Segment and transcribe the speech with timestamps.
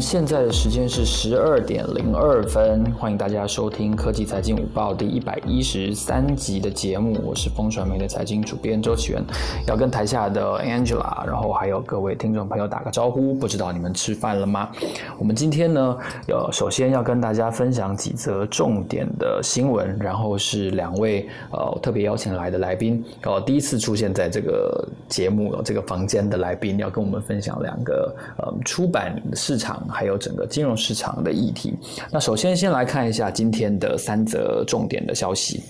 [0.00, 9.24] 现在的时间是十二点零二分，欢迎大家收听科技财经午报第一百一十三集的节目，我是风传媒的财经主编周启源，
[9.66, 14.70] 要跟台下的 Angela，然后还有各位听众朋友打个招呼，不知道你们吃饭了吗？
[15.18, 29.85] 我们今天呢，要首先要跟大家分享几则重点的新闻，然后是两位呃特别邀请来的来宾，呃，第一次出现在这个节目这个房间的来宾，要跟我们分享两个呃出版市场。
[29.88, 31.74] 还有整个金融市场的议题。
[32.10, 35.62] 那首先先来看一下今天的三则重点的消息。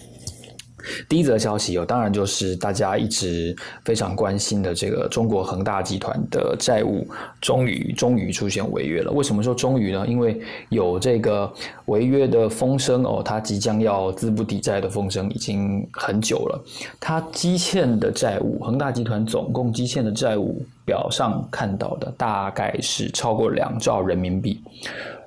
[1.09, 3.55] 第一则消息有，当然就是大家一直
[3.85, 7.07] 非常关心的这个中国恒大集团的债务
[7.41, 9.11] 终于终于出现违约了。
[9.13, 10.05] 为什么说终于呢？
[10.07, 11.53] 因为有这个
[11.87, 16.65] 违约的风声哦，它即将要资不抵债的风声已经很久了。
[17.01, 24.61] 它积欠的债务，恒大集团总共积欠的债务表上看到的大概是超过两兆人民币，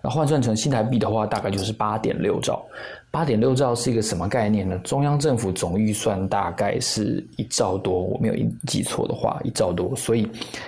[0.01, 2.63] 那换算成新台币的话，大概就是八点六兆。
[3.11, 4.77] 八点六兆是一个什么概念呢？
[4.83, 8.35] 中央政府总预算大概是一兆多，我没有
[8.67, 10.27] 记错的话，一兆多，所以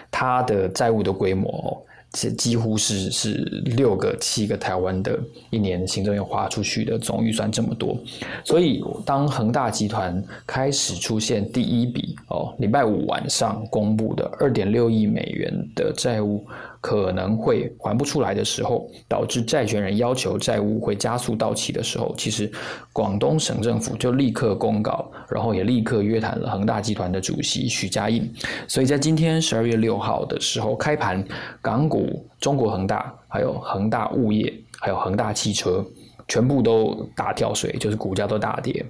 [0.09, 1.80] 它的债务的规模，
[2.14, 3.34] 几几乎是是
[3.78, 5.19] 六个、七个台湾的
[5.52, 7.95] 一年行政院花出去的总预算这么多。
[8.44, 16.44] 所以当恒大集团开始出现第一笔哦，礼拜五晚上公布的二点六亿美元的债务。
[16.82, 22.52] 可能会还不出来的时候，导致债权人要求债务会加速到期的时候，其实
[22.92, 28.28] 广东省政府就立刻公告，然后也立刻约谈了恒大集团的主席许家印。
[28.68, 31.24] 所以在今天十二月六号的时候开盘，
[31.62, 35.86] 港股中国恒大、还有恒大物业、还有恒大汽车，
[36.28, 38.84] 全部都大跳水，就是股价都大跌。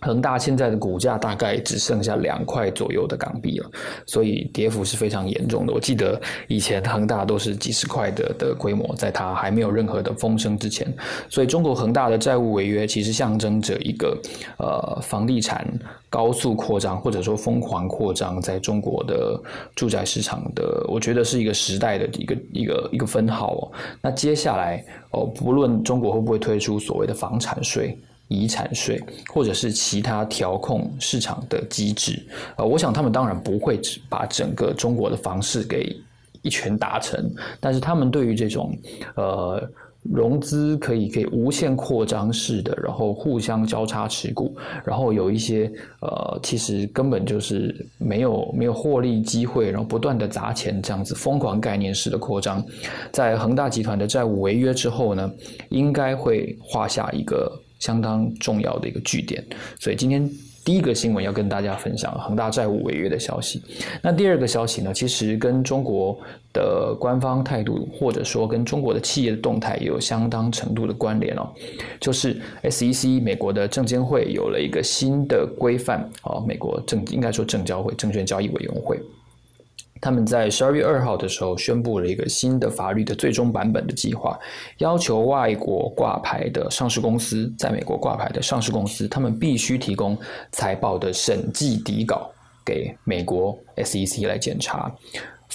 [0.00, 3.70] 恒大现在的股价大概只剩下两块左右的港币了，
[4.06, 5.72] 所以跌幅是非常严重的。
[5.72, 10.86] 我记得以前恒大都是几十块的的规模，在它还没有任何的风声之前，
[11.28, 14.16] 所以中国恒大的债务违约其实象征着一个
[14.58, 15.66] 呃房地产
[16.08, 19.40] 高速扩张或者说疯狂扩张在中国的
[19.74, 23.72] 住宅市场的，我觉得是一个时代的一个一个一个分号哦。
[24.00, 27.98] 那接下来哦，不论中国会不会推出所谓的房产税。
[28.28, 29.00] 遗产税，
[29.32, 32.20] 或者是其他调控市场的机制，
[32.56, 35.96] 呃，我想他们当然不会把整个中国的房市给
[36.42, 38.76] 一拳打沉，但是他们对于这种
[39.14, 39.62] 呃
[40.02, 45.70] 融资可以可以无限扩张式的，然后互相交叉持股，然后有一些
[46.00, 52.64] 呃其实根本就是没有没有获利机会，然后不断的砸钱这样子疯狂概念式的扩张，
[53.12, 55.32] 在恒大集团的债务违约之后呢，
[55.68, 57.52] 应该会画下一个。
[57.78, 59.44] 相当重要的一个据点，
[59.78, 60.28] 所以今天
[60.64, 63.62] 第一个新闻要跟大家分享恒大债务违约的消息。
[64.02, 66.18] 那第二个消息呢，其实跟中国
[66.52, 71.48] 的官方态度，或者说跟中国的企业的动态也有相当程度的关联哦。
[72.00, 78.98] 就是 SEC 美国的证监会有了一个新的规范哦，美国证应该说证交会证券交易委员会。
[80.00, 84.38] 他们在十二月二号的时候宣布了一个新的法律的最终版本的计划，
[84.78, 90.16] 要求外国挂牌的上市公司，在美国挂牌的上市公司，他们必须提供
[90.52, 92.30] 财报的审计底稿
[92.64, 94.94] 给美国 SEC 来检查。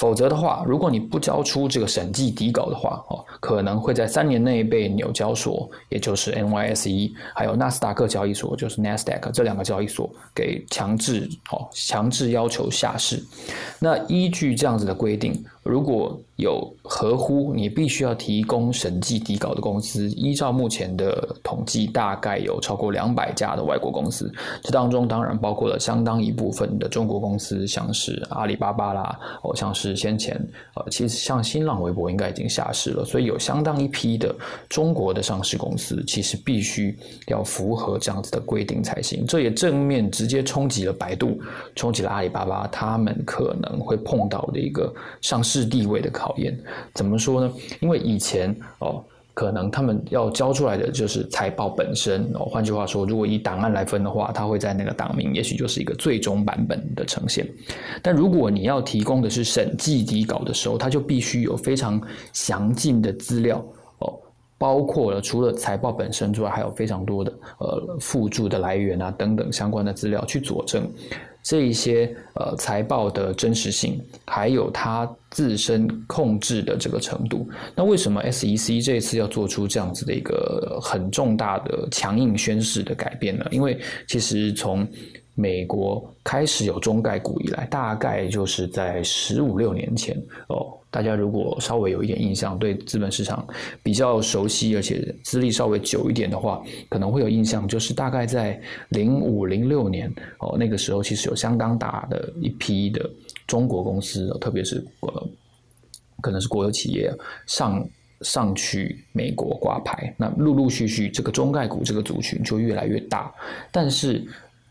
[0.02, 13.24] 否则的话，如果你不交出这个审计底稿的话，哦，可能会在三年内被纽交所，也就是 NYSE，还有纳斯达克交易所，就是 Nasdaq 这两个交易所给强制，哦，强制要求下市。
[13.78, 15.46] 那依据这样子的规定。
[15.64, 24.32] 如果有合乎你必须要提供审计底稿的公司，依照目前的统计，大概有超过两百家的外国公司。
[24.64, 30.36] 这当中当然包括了相当一部分的中国公司，像是阿里巴巴啦，哦，像是先前
[30.74, 34.36] 呃，其实像新浪微博应该已经下市了，所以有相当一批的
[34.68, 36.98] 中国的上市公司，其实必须
[37.28, 39.28] 要符合这样子的规定才行。
[39.28, 41.40] 这也正面直接冲击了百度，
[41.76, 44.92] 冲击了阿里巴巴，他们可能会碰到的一个
[45.22, 45.51] 上市。
[45.52, 46.58] 市地位的考验
[46.94, 47.54] 怎么说呢？
[47.82, 49.04] 因为以前哦，
[49.34, 52.46] 可能他们要交出来的就是财报本身哦。
[52.46, 57.46] 换句话说，如果以档案来分的话，它会在那个档名，也许就是一个最终版本的呈现。
[58.02, 62.02] 但如果你要提供的是审计底稿的时候，它就必须有非常
[62.32, 63.58] 详尽的资料
[64.00, 64.14] 哦，
[64.58, 70.90] 包括了除了财报本身之外，还有非常多的呃附注的来源啊等等相关的资料去佐证。
[71.44, 83.46] 这一些呃财报的真实性，还有它自身控制的这个程度，那为什么 SEC 这一次要做出这样子的一个很重大的强硬宣示的改变呢？
[83.50, 84.86] 因为其实从
[85.34, 90.16] 美国开始有中概股以来，大概就是在十五六年前
[90.48, 90.78] 哦。
[90.92, 93.48] 大家如果稍微有一点印象，对资本市场
[93.82, 103.10] 比较熟悉，而且资历稍微久一点的话，可能会有印象，就是大概在零五零六年哦，那个时候其实有相当大的一批的
[103.52, 105.30] 中国公司，特别是呃，
[106.22, 107.14] 可能是国有企业
[107.46, 107.86] 上。
[108.24, 113.34] 上去美国挂牌，那陆陆续续这个中概股这个族群就越来越大，
[113.72, 114.24] 但是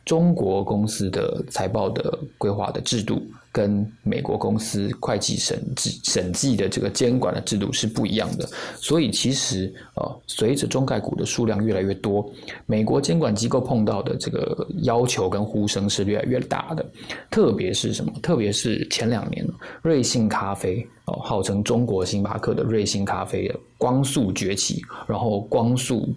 [0.05, 3.21] 中国公司的财报的规划的制度。
[3.53, 12.31] 跟美国公司会计审计审计的这个监管的制度是不一样的，所以其实呃，随着中概股的数量越来越多，
[12.67, 16.87] 美国监管机构碰到的这个要求跟呼声是越来越大的。
[17.31, 18.13] 特别是什么？
[18.23, 19.45] 特别是前两年，
[19.83, 26.09] 瑞幸咖啡哦，号称中国星巴克的瑞幸咖啡的光速崛起，然后光速。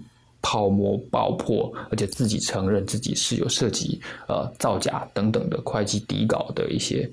[0.44, 7.10] 泡沫爆破，而且自己承认自己是有涉及呃造假等等的会计底稿的一些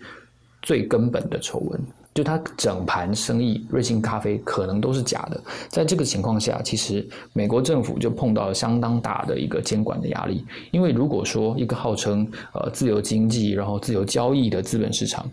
[0.61, 1.81] 最根本的丑闻，
[2.13, 5.41] 就他整盘生意瑞幸咖啡可能都是假的。
[5.69, 15.25] 在这个情况下，其实美国政府就碰到了相当大的一个监管的压力，因为如果说一个号称呃自由经济然后自由交易的资本市场。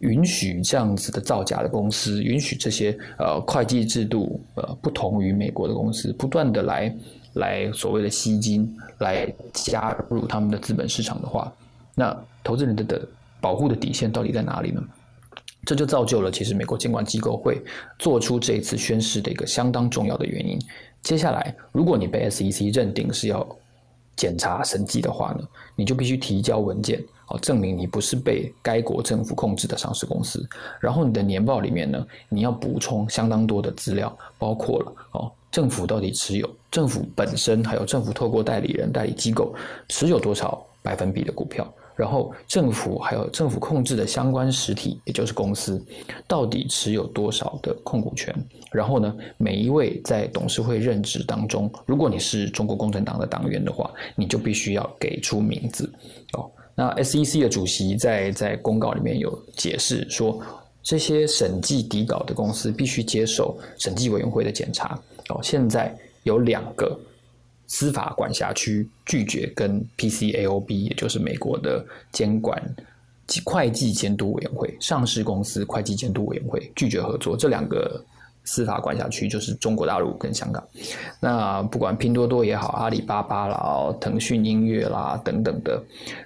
[0.00, 6.94] 允许这样子的造假的公司，允许这些呃会计制度呃不同于美国的公司，不断的来
[7.34, 11.52] 来所谓的吸金，来加入他们的资本市场的话，
[11.94, 13.08] 那投资人的的
[13.40, 14.82] 保护的底线到底在哪里呢？
[15.66, 17.62] 这就造就了其实美国监管机构会
[17.98, 20.58] 做出这一次宣誓的一个相当重要的原因。
[21.02, 23.46] 接下来，如果你被 SEC 认定是要
[24.16, 26.98] 检查审计的话呢，你就必须提交文件。
[27.30, 30.46] 哦，证明你不是被该国政府控制的上市公司。
[30.80, 39.54] 然后你的年报里面呢，你要补充相当多的资料，包括了哦，政府到底持有，政府本身还有政府透过代理人、代理机构
[39.88, 41.66] 持有多少百分比的股票。
[41.96, 45.84] 然后政府还有政府控制的相关实体，也就是公司，
[46.26, 48.34] 到底持有多少的控股权？
[48.72, 55.92] 然后呢，每一位在董事会任职当中，如果你是中国共产党的党员的话，你就必须要给出名字
[56.32, 56.50] 哦。
[56.80, 60.42] 那 SEC 的主席在在公告里面有解释说，
[60.82, 64.98] 这些审计底稿的公司必须接受审计委员会的检查。
[65.28, 66.98] 哦，现在有两个
[67.66, 72.58] 司法管辖区拒绝跟 PCAOB，也就是美国的监管
[73.44, 77.36] 会计监督委员会、上市公司会计监督委员会拒绝合作。
[77.36, 78.02] 这两个。
[78.50, 80.60] 司法管辖区就是中国大陆跟香港，
[81.20, 85.80] 那不管拼多多也好，阿里巴巴啦、腾讯音乐啦等等的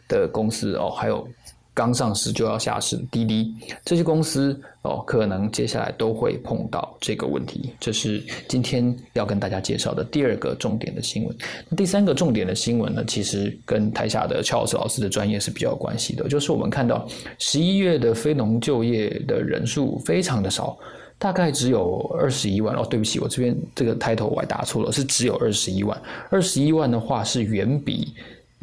[0.09, 1.29] 的公司哦，还有
[1.75, 3.55] 刚上市就要下市的滴滴，
[3.85, 7.75] 这些公司哦，可能接下来都会碰到这个问题。
[7.79, 11.37] 这是今天要跟大家介绍的第二个重点的新闻。
[11.77, 17.07] 第三个重点的新闻呢，其实跟台下的乔老师老师的专业是比较有关系的，就是我们看到
[17.39, 20.75] 十一月的非农就业的人数非常的少。
[21.19, 25.99] 大概只有二十一万哦，对不起，我这边这个 title 我还打错了，是只有二十一万。
[26.29, 28.13] 二十一万的话是远比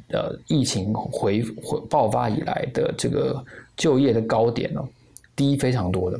[0.10, 3.44] 呃疫情回回爆发以来的这个
[3.76, 4.88] 就业的高点哦
[5.36, 6.20] 低非常多的，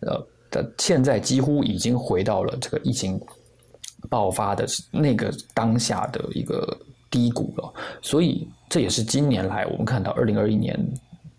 [0.00, 3.20] 呃，的现在几乎已经回到了这个疫情
[4.08, 6.74] 爆发的那个当下的一个
[7.10, 10.74] 低谷了，所以这也是今年来我们看到二零二一年。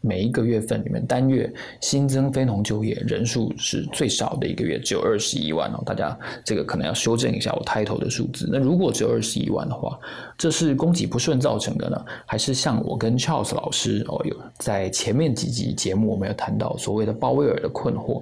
[0.02, 1.52] 每一个月份里面，单月
[1.82, 5.84] 新增非农就业人数是最少的一个月，只有二十一万哦。
[5.86, 8.48] 大家这个可能要修正一下我 title 的数字。
[8.52, 10.00] 那如果只有二十一万的话，
[10.38, 18.22] 这是供给不顺造成的呢，还是像我跟 Charles 老师哦有在前面几集节目我们有谈到所谓的鲍威尔的困惑？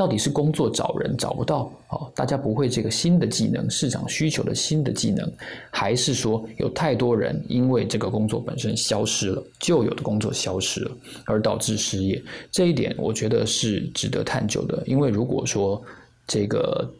[0.00, 2.08] 到底是工作找人找不到啊？
[2.14, 5.30] 大家不会这个新的技能，市场需求的新的技能，
[5.70, 10.90] 还是说有太多人因为这个工作本身消失了，旧有的工作消失了，
[11.26, 12.22] 而导致失业？
[12.50, 14.82] 这一点我觉得是值得探究的。
[14.86, 15.78] 因为如果说
[16.26, 16.90] 这个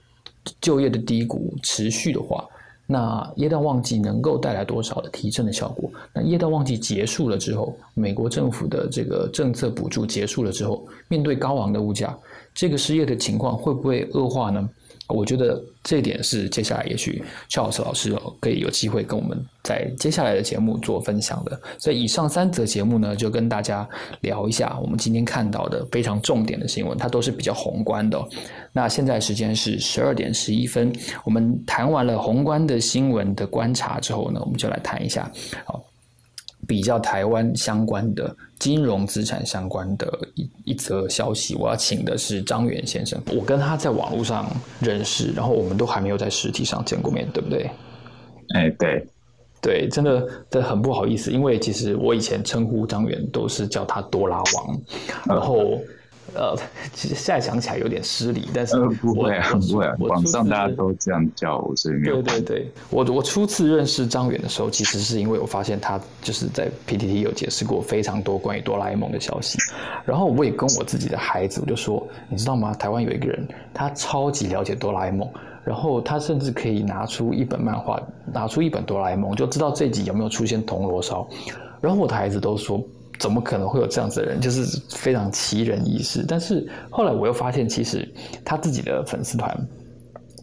[0.60, 2.46] 就业的低谷持续的话，
[2.92, 5.88] 那耶诞旺季能够带来多少的提振的效果？
[6.12, 12.18] 那耶诞旺季结束了之后，美国政府的这个政策补助结束了之后，面对高昂的物价。
[12.52, 14.68] 这个失业的情况会不会恶化呢？
[15.10, 21.60] 我觉得这点是接下来也许肖老师老师可以有机会跟我们在接下来的节目做分享的。
[21.78, 23.88] 所以以上三则节目呢，就跟大家
[24.20, 28.22] 聊一下我们今天看到的非常重点的新闻，它都是比较宏观的。
[28.72, 30.92] 那现在时间是十二点十一分，
[31.24, 35.30] 我们谈完了宏观的新闻的观察之后呢，我们就来谈一下
[35.64, 35.89] 好。
[36.70, 43.20] 比较台湾相关的金融资产相关的一一则消息，我要请的是张元先生。
[43.34, 44.48] 我跟他在网络上
[44.78, 47.68] 认识，然后我们都还没有在实体上见过面，对不对？
[48.54, 49.04] 哎，对，
[49.60, 54.80] 对，真的，的很不好意思，因为其实我以前称呼张远都是叫他多拉王，
[55.26, 55.76] 然后
[56.34, 56.56] 呃，
[56.94, 62.22] 其实现在想起来有点失礼，但是不会啊，不会啊，网上大家都这样叫我，所以没有。
[62.22, 69.58] 对对对，我我初次认识张远的时候，其实是因为我发现他就是在 PTT 有解释过非常多关于哆啦 A 梦的消息，
[70.04, 72.72] 然后我也跟我自己的孩子我就说，你知道吗？
[72.74, 75.28] 台湾有一个人，他超级了解哆啦 A 梦，
[75.64, 78.00] 然后他甚至可以拿出一本漫画，
[78.32, 81.28] 拿出一本哆啦 A 梦，就知道这集有没有出现铜锣烧，
[81.80, 82.82] 然后我的孩子都说。
[83.20, 84.40] 怎么可能会有这样子的人？
[84.40, 86.24] 就是非常奇人异事。
[86.26, 88.12] 但是后来我又发现，其实
[88.44, 89.50] 他自己的粉丝团，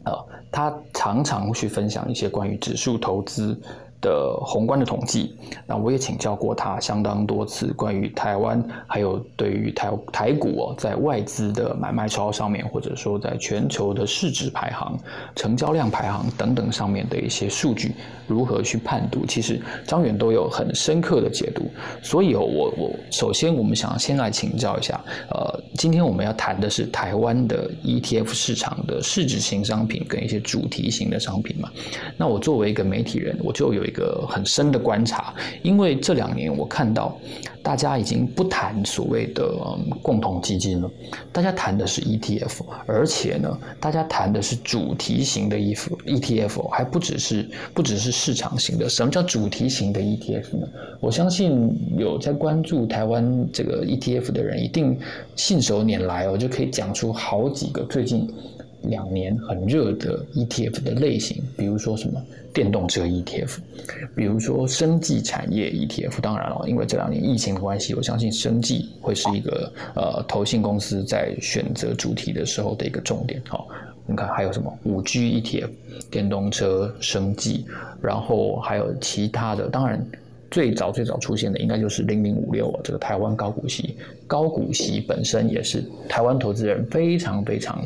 [0.04, 0.14] 啊，
[0.52, 3.60] 他常常去分享一些关于指数投资。
[4.00, 5.36] 的宏观的统计，
[5.66, 14.96] 那我也请教过他相当多次关于台湾，还有对于台台股哦，在外资的买卖超上面，或者说在全球的市值排行、
[15.36, 17.96] 成交量排行等等上面的一些数据，
[18.27, 19.25] 如何去判读？
[19.25, 21.63] 其实张远都有很深刻的解读。
[22.04, 25.01] 所以哦，我我首先我们想先来请教一下，
[25.32, 31.68] 呃，今天我们要谈的是台湾的 ETF 市场的市值型商品跟一些主题型的商品嘛？
[32.16, 33.87] 那我作为一个媒体人，我就有。
[33.88, 37.17] 一个很深的观察，因为这两年我看到
[37.62, 39.51] 大家已经不谈所谓的
[40.01, 40.89] 共同基金了，
[41.32, 48.88] 大家谈的是 ETF，而且呢，大家谈的是主题型的 ETF，还不只是不只是市场型的。
[48.88, 50.67] 什么叫主题型的 ETF 呢？
[51.00, 54.98] 我相信有在关注台湾这个 ETF 的人，一定
[55.36, 58.27] 信手拈来哦，就可以讲出好几个最近。
[58.88, 62.22] 两年很热的 ETF 的类型，比如说什么
[62.53, 63.58] 电动车 ETF，
[64.15, 66.20] 比如说生技产业 ETF。
[66.22, 73.41] 当然了，因为这两年疫情的关系，我相信生技会是一个呃投信公司在选择主题的时候的一个重点。
[73.48, 73.67] 好，
[74.06, 75.70] 你看还有什么五 G ETF、
[76.10, 77.65] 电动车、生技，
[78.01, 79.70] 然后还有其他的。
[79.70, 80.03] 当然，
[80.50, 83.98] 最早最早出现的应该就是零零五六这个台湾高股息。
[84.25, 87.86] 高股息本身也是台湾投资人非常非常。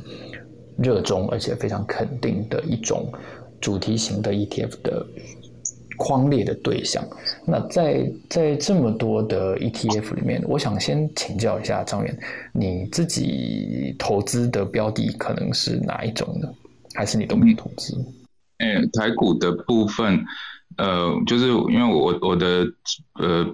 [0.81, 3.11] 热衷而且非常肯定的一种
[3.59, 5.05] 主题型的 ETF 的
[5.97, 7.03] 框列的对象。
[7.45, 12.17] 那在在这么多的 ETF 里面，我想先请教一下张远，
[12.53, 16.49] 你自己投资的标的可能是哪一种呢？
[16.95, 17.95] 还是你都没投资？
[18.57, 20.25] 哎，台股的部分，
[20.77, 22.65] 呃，就是因为我我的
[23.19, 23.45] 呃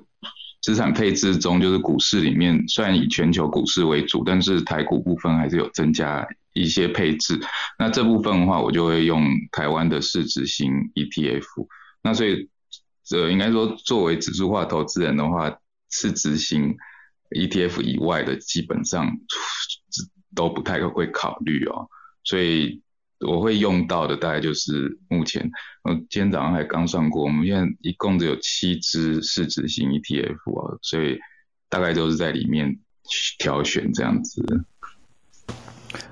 [0.61, 6.25] 资产配置中，就是股市里面虽然以全球股市为主，但是台股部分还是有增加。
[6.61, 7.39] 一些配置，
[7.77, 11.67] 那这部分的话，我就会用台湾的市值型 ETF。
[12.01, 12.49] 那所以，
[13.11, 15.57] 呃，应该说，作为指数化投资人的话，
[15.89, 16.75] 市值型
[17.31, 19.17] ETF 以外的，基本上
[20.35, 21.87] 都不太会考虑哦。
[22.23, 22.81] 所以，
[23.19, 25.49] 我会用到的大概就是目前，
[25.83, 31.19] 我今天早上还刚算过，我们现在一共只有七只市值型 ETF 啊，所以
[31.69, 32.79] 大概都是在里面
[33.39, 34.43] 挑选这样子。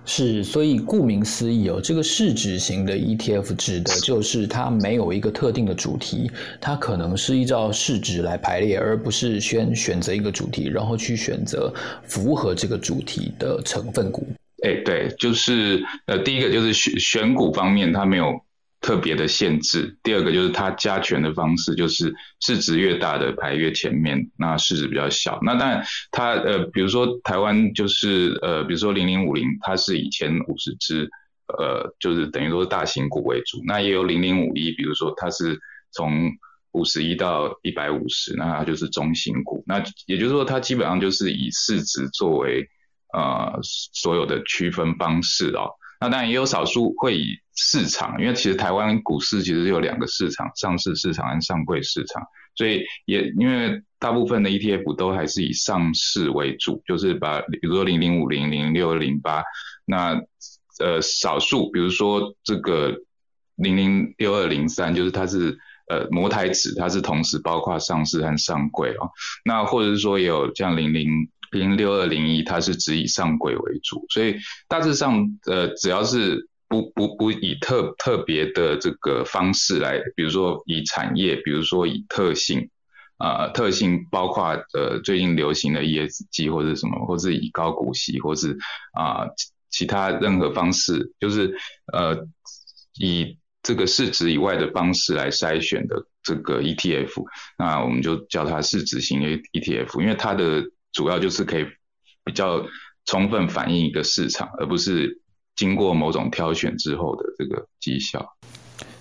[0.06, 14.28] 是，所以顾名思义哦，这个市值型的 ETF 指的就是它没有一个特定的主题，它可能是依照市值来排列，而不是先选择一个主题，然后去选择符合这个主题的成分股。
[14.64, 18.40] 哎，对，就是呃，第一个就是选选股方面，它没有。
[18.82, 19.98] 特别的限制。
[20.04, 25.40] 第二个就是它加权的方式，就是市值越大的排越前面，那市值比较小。
[25.42, 31.10] 那当然，它呃，比如说台湾就是呃，比如说零零五零，它是以前五十只，
[31.58, 33.62] 呃，就是等于说是大型股为主。
[33.66, 35.60] 那也有零零五一，比如说它是
[35.92, 36.30] 从
[36.74, 39.64] 五十一到一百五十，那它就是中型股。
[39.66, 42.70] 那也就是说，它基本上就是以市值作为
[43.14, 45.72] 呃所有的区分方式哦。
[46.02, 52.22] 那当然也有少数会以市场，因为其实台湾股市其实有两个市场，上市市场和上柜市场，
[52.56, 59.44] 所以也因为大部分的 ETF 都还是以上市为主，就是把比如说零零五零零六零八，
[59.86, 60.22] 那
[60.80, 62.94] 呃少数比如说这个
[63.56, 65.58] 零零六二零三，就是它是
[65.88, 69.10] 呃摩台指，它是同时包括上市和上柜哦，
[69.46, 71.10] 那或者是说也有像零零。
[71.52, 74.36] 零六二零一，它是只以上柜为主，所以
[74.68, 82.70] 大致上，呃，只要是不不不以特特别的这个方式来，比如说以产业，比如说以特性，
[83.20, 84.44] 呃，特性包括
[84.74, 88.58] 呃最近流行的 ESG 或者什么，或是以高股息，或是
[88.94, 89.28] 啊
[89.70, 91.56] 其他任何方式，就是
[91.94, 92.28] 呃
[92.98, 97.24] 以这个市值以外的方式来筛选的这个 ETF，
[97.58, 101.66] 那我们就叫它市值型的 ETF，因为它的主要就是可以
[102.24, 102.66] 比较
[103.06, 105.22] 充分反映一个市场，而不是
[105.56, 108.26] 经过某种挑选之后的这个绩效。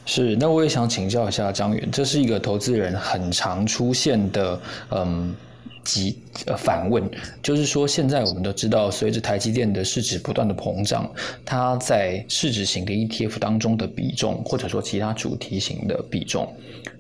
[0.06, 5.34] 是，那我也想请教一下张远，这是一个投资人很常出现的，嗯，
[5.82, 7.02] 急呃反问，
[7.42, 11.10] 就是说现在我们都知道，随着台积电的市值不断的膨胀，
[11.42, 16.54] 它在市值型的 ETF 当中的比重，或者说其他主题型的比重，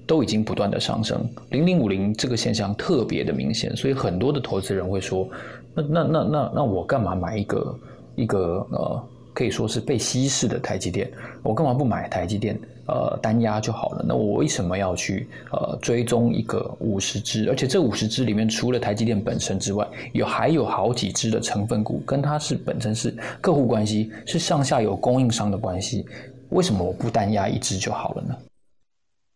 [0.06, 1.28] 都已经不断的上升。
[1.50, 5.28] 零零五零这个现象特别的明显，所以很多的投资人会说，
[5.74, 7.78] 那那那那那我干嘛买一个
[8.16, 9.08] 一个呃？
[9.34, 11.10] 可以说是被稀释的台积电，
[11.42, 12.58] 我干嘛不买台积电？
[12.86, 14.04] 呃，单压就好了。
[14.06, 17.48] 那我为什么要去呃追踪一个五十只？
[17.48, 23.10] 而且这五十只里面，除了台积电本身之外，有还有好几只的成分股，跟它是本身是
[23.40, 26.04] 客户关系，是上下游供应商的关系。
[26.50, 28.36] 为什么我不单压一只就好了呢？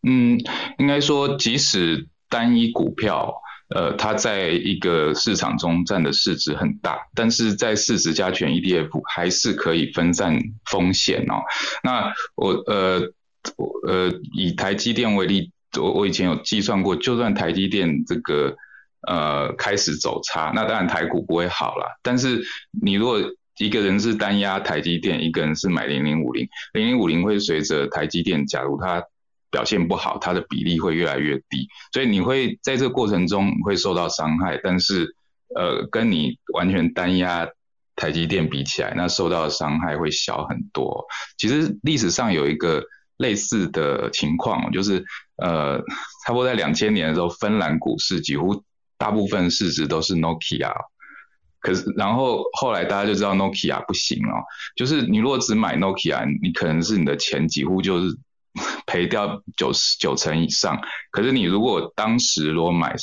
[0.06, 0.38] 嗯，
[0.78, 3.34] 应该说，即使单一股票。
[3.74, 10.38] 呃，它在一个市场中占的市值很大，但是在市值加权 ETF 还是可以分散
[10.70, 11.42] 风险哦。
[11.82, 13.02] 那我呃
[13.86, 18.56] 呃以台积电为例，我我以前有计算过，就算台积电这个
[19.06, 21.98] 呃开始走差，那当然台股不会好了。
[22.02, 22.42] 但是
[22.82, 23.20] 你如果
[23.58, 29.02] 一个人是单压台积电，一个人是买零零五零，零零五零会随着台积电，假如它
[29.50, 34.60] 表现不好，它的比例会越来越低，所以你会在这个过程中会受到伤害。
[34.62, 35.14] 但是，
[35.54, 37.48] 呃，跟你完全单压
[37.96, 41.06] 台积电比起来，那受到的伤害会小很多。
[41.38, 42.84] 其实历史上有一个
[43.16, 45.02] 类似的情况，就是
[45.36, 45.78] 呃，
[46.26, 48.62] 差不多在两千年的时候，芬兰股市几乎
[48.98, 50.74] 大部分市值都是 Nokia，
[51.60, 54.44] 可是然后后来大家就知道 Nokia 不行哦，
[54.76, 58.18] 就是你如果只买 Nokia，你可能是你的钱几乎就是。
[58.86, 62.94] 赔掉九十九成以上，可是你如果当时如果买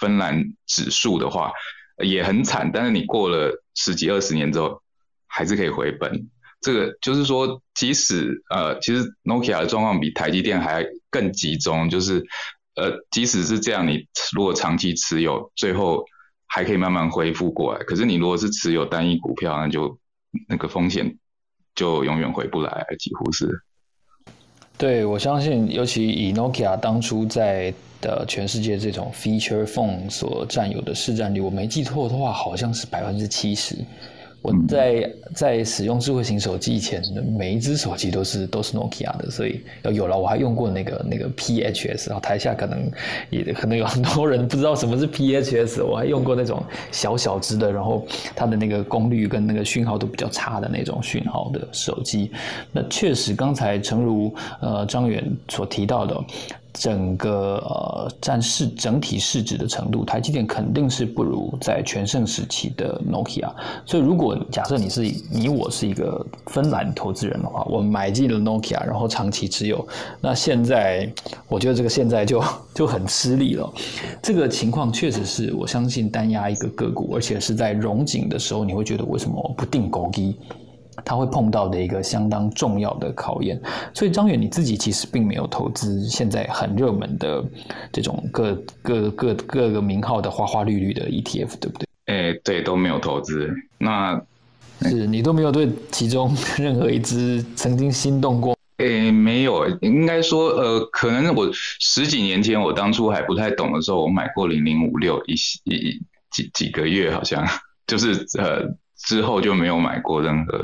[0.00, 1.52] 芬兰指数的话，
[2.02, 2.70] 也很惨。
[2.72, 4.82] 但是你过了十几二十年之后，
[5.26, 6.28] 还是可以回本。
[6.60, 12.24] 这个就是说，即使呃，其实 Nokia 的状况比台积电还更集中，就是
[12.76, 16.04] 呃，即使是这样，你如果长期持有，最后
[16.46, 17.82] 还可以慢慢恢复过来。
[17.84, 19.98] 可是你如果是持有单一股票，那就
[20.48, 21.18] 那个风险
[21.74, 23.62] 就永远回不来，几乎是。
[24.80, 33.76] 对，我相信，尤其以 Nokia 当初在的全世界这种 feature phone 所占有的市占率，我没记错的话，好像是百分之七十。
[34.42, 37.02] 我在在使用智慧型手机以前，
[37.36, 39.60] 每一只手机都是都是 Nokia 的，所以
[39.92, 42.90] 有了我还用过那个那个 PHS，然后台下可能
[43.28, 52.30] 也可能有很多人不知道什么是 PHS，我还用过那种小小只的，然后它的那个功率跟那个讯号都比较差的那种讯号的手机。
[52.72, 56.18] 那确实，刚才诚如呃张远所提到的。
[56.72, 63.50] 整个呃占市整体市值的程度，台积电肯定是不如在全盛时期的 Nokia。
[63.84, 69.86] 所以，如果假设你是你我是一个芬兰投资人的话，我买进了 Nokia，然后长期持有，
[70.20, 71.10] 那现在
[71.48, 72.42] 我觉得这个现在就
[72.74, 73.72] 就很吃力了。
[74.22, 80.36] 这个情况确实是我相信单压一个个股，而且是在融景的时候，你会觉得为什么不定高低？
[81.04, 83.60] 他会碰到的一个相当重要的考验，
[83.94, 87.44] 所以张远你自己其实并没有投资现在很热门的
[87.92, 91.86] 这种各各各各个名号的花花绿绿的 ETF，对不对？
[92.06, 93.48] 哎，对，都没有投资。
[93.78, 94.20] 那
[94.82, 98.56] 是你都没有对其中 任何一只曾经心动过？
[98.78, 105.34] 哎，没有，应该说，呃，可能我十几年前我当初还不太懂的时候，我买过零零五六一
[105.64, 107.46] 一几几个月，好像
[107.86, 108.62] 就是呃
[108.96, 110.58] 之后就没有买过任何。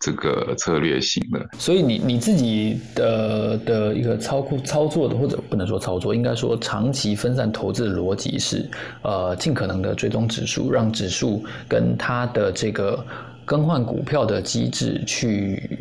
[0.00, 8.66] 这个策略型的，所以你你自己的的一个操控操作的，或者不能说操作，应该说长期分散投资的逻辑是，
[9.02, 13.04] 呃，尽可能的追踪指数，让指数跟它的这个
[13.44, 15.78] 更换股票的机制去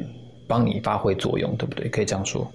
[0.48, 1.88] 帮你发挥作用，对不对？
[1.88, 2.46] 可以这样说。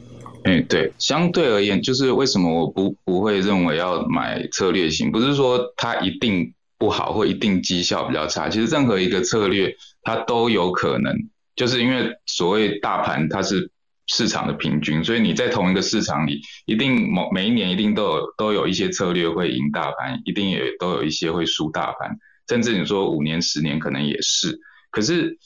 [0.42, 11.16] 哎，对，相对而言，就是为什么我不不会认为要买策略型，不是说它一定不好或一定绩效比较差，其实任何一个策略它都有可能。
[11.56, 13.70] 就是因为所谓大盘它是
[14.06, 24.58] 市场的平均，所以你在同一个市场里，一定某每一年一定都有都有一些策略会赢大盘，一定也都有一些会输大盘，甚至你说五年十年可能也是。
[24.90, 25.38] 可是，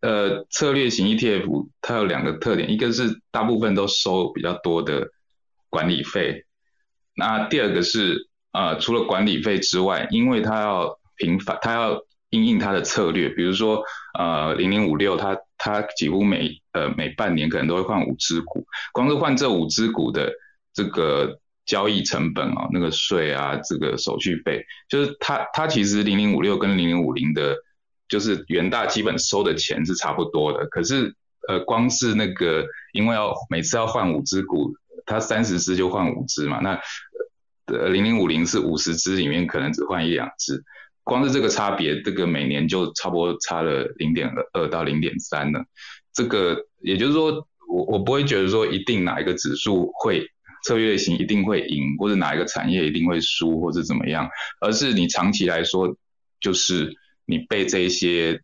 [0.00, 5.08] 呃，策略型 ETF 它有两个特点，一个是大部分都收比较多的
[5.70, 6.44] 管理费，
[7.16, 12.02] 那第二个是呃除了管理费之外，因为它要频繁，它要。
[12.34, 13.82] 应应它的策略，比如说，
[14.18, 20.32] 呃，零零五六，它它几乎每呃每半年可能都会换五只股，光是换这五只股的
[20.72, 27.56] 这个交易成本啊，那个税啊，这个手续费，就是它它其实零零五六跟零零五零的，
[28.08, 31.14] 就是元大基本收的钱是差不多的，可是
[31.48, 34.74] 呃，光是那个因为要每次要换五只股，
[35.06, 36.80] 它三十只就换五只嘛，那
[37.66, 40.62] 呃零零五零是五十只里面可能只换一两只，
[41.04, 45.64] 光是这个差别，这个每年就差不多差了零点二到零点三了。
[46.12, 50.26] 这个也就是说，我我不会觉得说一定哪一个指数会
[50.64, 54.28] 策略型一定会赢，或者哪一个产业一定会输，或者怎么样，
[54.60, 55.94] 而是你长期来说，
[56.40, 56.92] 就是
[57.24, 58.40] 你被这些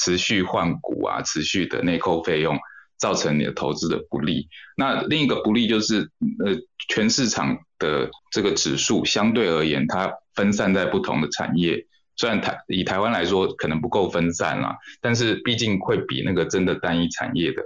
[0.00, 2.58] 持续换股啊、持续的内扣费用。
[2.98, 4.48] 造成你的投资的不利。
[4.76, 6.10] 那另一个不利就是，
[6.44, 6.52] 呃，
[6.88, 11.86] 全市场的这个指数相对而言，它分散在不同的产业。
[12.18, 17.62] 虽然台以台湾来说可能不够分散啦，但是毕竟会比那个真的单一产业的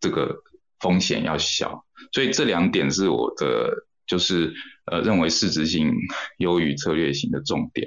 [0.00, 0.42] 这个
[0.80, 1.84] 风险要小。
[2.10, 4.54] 所以这两点是我的就是
[4.86, 5.92] 呃认为市值性
[6.38, 7.86] 优于策略型的重点。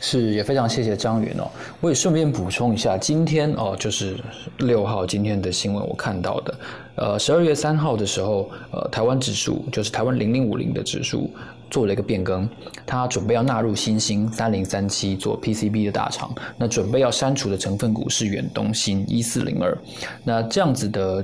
[0.00, 1.46] 是，也非常谢谢张云哦。
[1.80, 4.16] 我也顺便补充一下，今天哦，就是
[4.58, 6.54] 六号今天的新闻，我看到的，
[6.94, 11.30] 呃，十二月三号的时候，呃，台湾指数就是台湾零零五零的指数
[11.70, 12.48] 做了一个变更，
[12.86, 19.76] 它准备要纳入新兴三零三七做 PCB 的大厂，那准备要删除的成分股是远东新一四零二，
[20.24, 21.22] 那这样子的。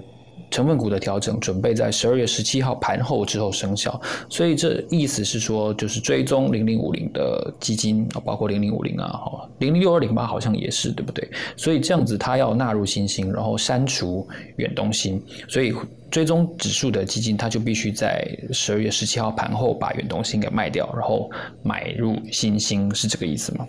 [0.50, 11.28] 成分股的调整准备在十二月十七号盘后之后生效，所以这意思是说，就是追踪零零五零的基金，包括零零五零啊，哈，零零六二零八好像也是，对不对？
[11.56, 15.74] 所以这样子，它要纳入新兴，然后删除远东新，所以
[16.11, 21.30] 追踪指数的基金，它就必须在十二月十七号盘后把远东新给卖掉，然后
[21.62, 23.66] 买入新兴，是这个意思吗？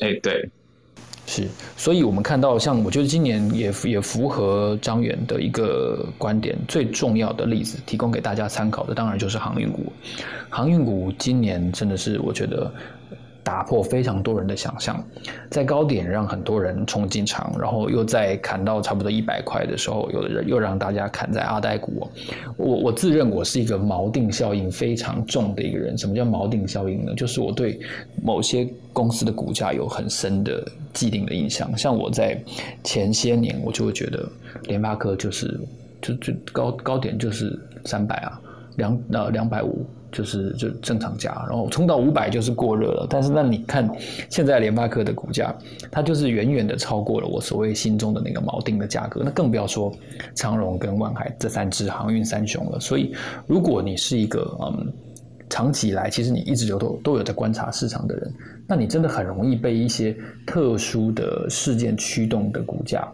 [0.00, 0.48] 哎，对。
[1.26, 9.92] 是，所以我们看到，像我觉得今年也也符合张远的一个观点，最重要的例子提供给大家参考的，当然就是航运股。
[10.48, 12.72] 航运股今年真的是我觉得。
[13.46, 15.00] 打破非常多人的想象，
[15.48, 22.10] 在高点让很多人冲进场，然后又在砍到差不多一百块的时候，有的人又让大家砍在阿呆股。
[22.56, 25.96] 我我自认我是一个锚定效应非常重的一个人。
[25.96, 27.14] 什么叫锚定效应呢？
[27.14, 27.78] 就是我对
[28.20, 31.70] 某些公司的股价有很深的既定的印象。
[31.78, 32.36] 像我在
[32.82, 34.28] 前些年，我就会觉得
[34.64, 35.60] 联发科就是
[36.02, 38.40] 就就高高点就是三百啊，
[38.74, 39.86] 两呃两百五。
[40.16, 43.06] 就是就正常价，然后冲到五百就是过热了。
[43.10, 43.86] 但是那你看
[44.30, 45.54] 现在联发科的股价，
[45.90, 49.20] 它就是远远的超过了我所谓心中的那个锚定的价格。
[49.22, 49.92] 那更不要说
[50.34, 52.80] 长荣跟万海这三只航运三雄了。
[52.80, 53.14] 所以
[53.46, 54.90] 如果你是一个嗯
[55.50, 58.32] 长期以来其实你一直有都都有在观察市场的人，
[58.66, 63.06] 那你真的很容易被一些特殊的事件驱动的股价。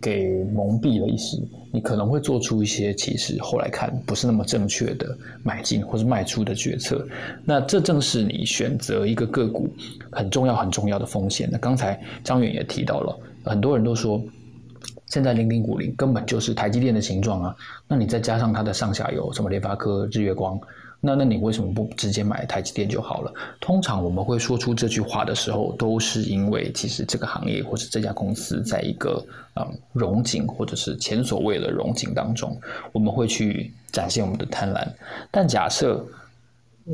[0.00, 1.36] 给蒙蔽了一时，
[1.72, 7.06] 你可能会做出一些其实后来看不是那么正确的买进或是卖出的决策。
[7.44, 9.68] 那这正是你选择一个个股
[10.10, 11.48] 很重要很重要的风险。
[11.50, 14.22] 那刚才张远也提到了，很多人都说
[15.06, 17.56] 现在零零五零根本就是台积电的形状啊。
[17.86, 20.58] 那你再加上它的上下游，什么联发科、日月光。
[21.00, 23.32] 那那你为什么不直接买台积电就好了？
[23.60, 34.86] 通常我们会说出这句话的时候，都是因为其实这个行业或者这家公司在一个嗯融景或者是前所未的融景当中，我们会去展现我们的贪婪。
[35.30, 36.04] 但假设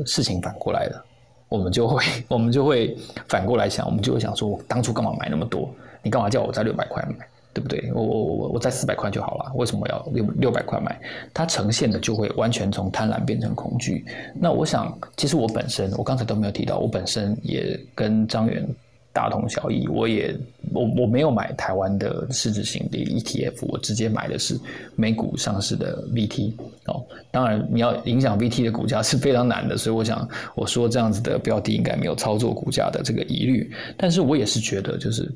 [0.05, 1.03] 事情反过来了，
[1.49, 2.95] 我们就会我们就会
[3.27, 5.73] 反过来想，我们就会想说，我当初干嘛买那么多？
[6.03, 7.27] 你干嘛叫我在六百块买？
[7.55, 7.89] 对不对？
[7.93, 10.99] 我我我我我在四百块就好了，为什么要六六百块买？
[11.33, 14.03] 它呈现的就会完全从贪婪变成恐惧。
[14.37, 18.67] 那我想，其实我本身，我刚才都没有提到，我本身也跟张元
[19.13, 19.87] 大同小异。
[19.87, 20.37] 我也
[20.73, 24.59] 我我没有买台湾的市值型的 ETF，我直接买的是
[24.97, 26.51] 美股上市的 VT。
[26.87, 33.71] 哦，当然你要影响 VT 的股价是非常难的，所以我想我说这样子的标的应该没有操作股价的这个疑虑。
[33.95, 35.33] 但是我也是觉得就是。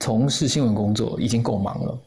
[0.00, 1.98] 从事新闻工作已经够忙了，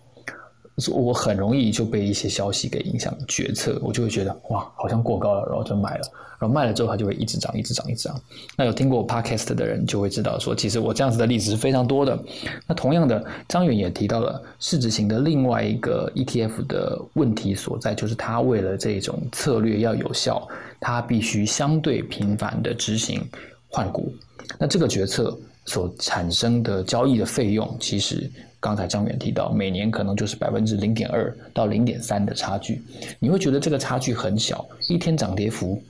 [0.91, 6.01] 我很容易就被一些消息给影响决策，我就会觉得哇，好像过高了，然后就卖了，
[6.39, 8.19] 然后卖了之后它就会一直涨，一直涨，一直涨。
[8.58, 12.17] 那有听过 podcast 的人就会知道，说其实我这样子的例子是非常多的。
[12.65, 20.47] 那同样的，张远也提到了市值型的另外一个 ETF 的问题所在，就是它为了这种策略要有效，
[20.80, 23.21] 它必须相对频繁的执行
[23.67, 24.12] 换股。
[24.58, 25.38] 那这个决策。
[25.71, 28.29] 所产生的交易的费用，其实
[28.60, 32.81] 刚才张远提到，每年可能就是百分之零点二到零点三的差距。
[33.19, 35.81] 你会觉得这个差距很小，一天涨跌幅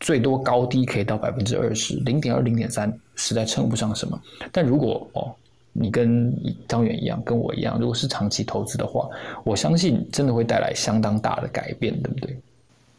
[0.00, 4.20] 最多高低可以到百分之二十，零点二、零点三实在称不上什么。
[4.52, 5.34] 但如果哦，
[5.72, 6.30] 你跟
[6.68, 9.08] 张远一样，跟我一样，如果是长期投资的话，
[9.44, 12.38] 我相信真的会带来相当大的改变，对不对？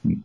[0.05, 0.23] 嗯，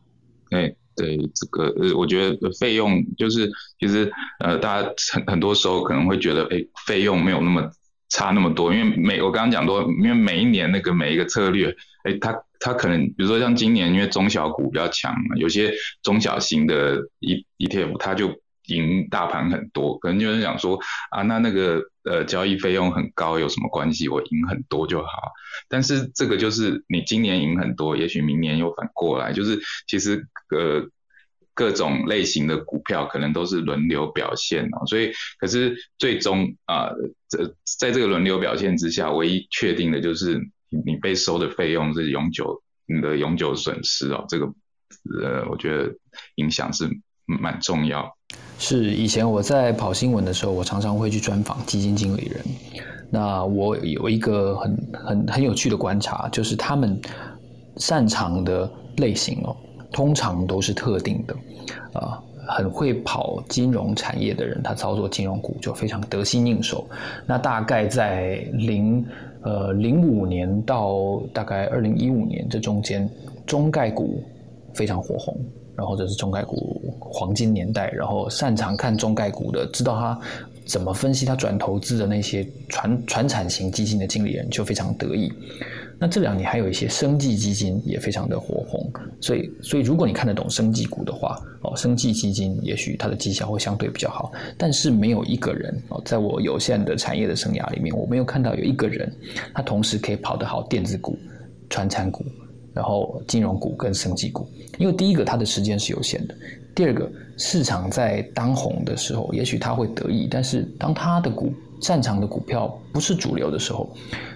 [0.53, 0.75] 哎。
[0.97, 7.71] 对这个呃，我觉得费用就是其实呃，大家很很多时候可能会觉得，哎，费用没有那么
[8.09, 18.33] 差那么多，因为每我刚刚讲多，因为每一年那个每一个策略，哎，它它可能比如说像今年因为中小股比较强嘛，有些中小型的 E ETF 它就
[18.67, 20.79] 赢大盘很多，可能就是想说
[21.11, 24.09] 啊，那那个呃交易费用很高有什么关系？
[24.09, 25.09] 我赢很多就好。
[25.69, 30.89] 但是这个就是你今年赢很多，也许明年又反过来，就是其实呃。
[31.59, 36.91] 各种类型的股票可能都是轮流表现哦，所以可是最终啊，
[37.31, 37.47] 这
[37.79, 44.45] 在这个轮流表现之下，唯一确定的就是你被收的费用是永久你的永久损失哦，这个
[45.19, 45.91] 呃，我觉得
[46.35, 46.87] 影响是
[47.25, 48.07] 蛮重要。
[48.59, 52.45] 是以前我在跑新闻的时候，我常常会去专访基金经理人，
[53.11, 57.01] 那我有一个很很很有趣的观察，就是他们
[57.79, 59.57] 擅长的类型哦。
[59.93, 61.35] 通常都是特定的，
[61.93, 66.87] 啊，很会跑金融产业的人，他操作金融股就非常得心应手。
[67.27, 69.05] 那大概在零
[69.43, 73.09] 呃零五年到大概二零一五年这中间，
[73.47, 74.23] 中概股
[74.75, 75.39] 非常火红，
[75.75, 80.19] 然后这是中概股黄金年代，然后擅长看中概股的，知道他
[80.67, 85.33] 怎么分析他转投资的那些传传产型基金的经理人就非常得意。
[85.99, 94.31] 那这两年还有一些生技基金也非常的火红，所以所以如果你看得懂生技股的话，哦，生技基金也许它的绩效会相对比较好。
[94.59, 99.11] 但是没有一个人哦，在我有限的产业的生涯里面，我没有看到有一个人，
[99.55, 101.19] 他同时可以跑得好电子股、
[101.71, 102.27] 传产股，
[102.75, 104.47] 然后金融股跟生技股。
[104.77, 106.35] 因为第一个他的时间是有限的，
[106.75, 113.89] 第二个市场在当红的时候，也许他会得意，但是当他的股擅长的股票不是主流的时候，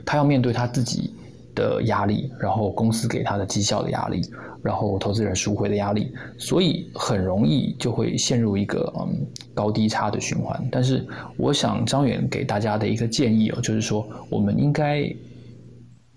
[0.07, 1.13] 他要面对他自己。
[1.55, 4.23] 的压力，然后公司给他的绩效的压力，
[4.63, 10.69] 然后投资人赎回的压力，所以很容易就会陷入一个嗯高低差的循环。
[10.71, 15.05] 但是，我想张远给大家的一个建议哦，就是说我们应该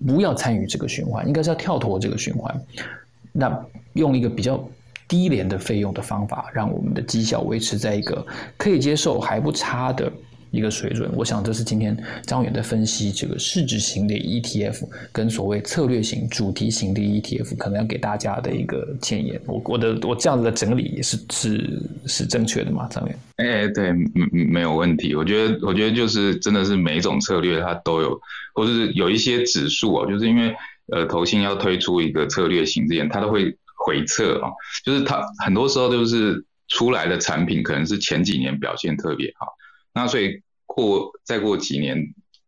[0.05, 2.61] 不要参与这个循环，应该是要跳脱这个循环，
[3.31, 4.63] 那用一个比较
[5.07, 8.25] 低廉的费用的方法，让我们的绩效维持在一个
[8.57, 10.11] 可以接受还不差的。
[10.53, 19.41] 一个水准，我想这是今天张远在分析这个市值型的 ETF 跟所谓策略型、主题型的 ETF，可能要给大家的一个建言。
[19.47, 22.87] 我我的我这样子的整理是是是正确的吗？
[22.91, 23.19] 张远？
[23.37, 25.15] 哎，对，没没有问题。
[25.15, 28.21] 我觉得我觉得就是真的是每一种策略它都有，
[28.53, 30.55] 或者是有一些指数哦，就是因为
[30.91, 34.51] 呃投信要推出一个策略型之前，它都会回测啊，
[34.85, 39.47] 就是它很多时候就是出来的产品可能是前几年表现特别好。
[39.93, 41.97] 那所以过再过几年，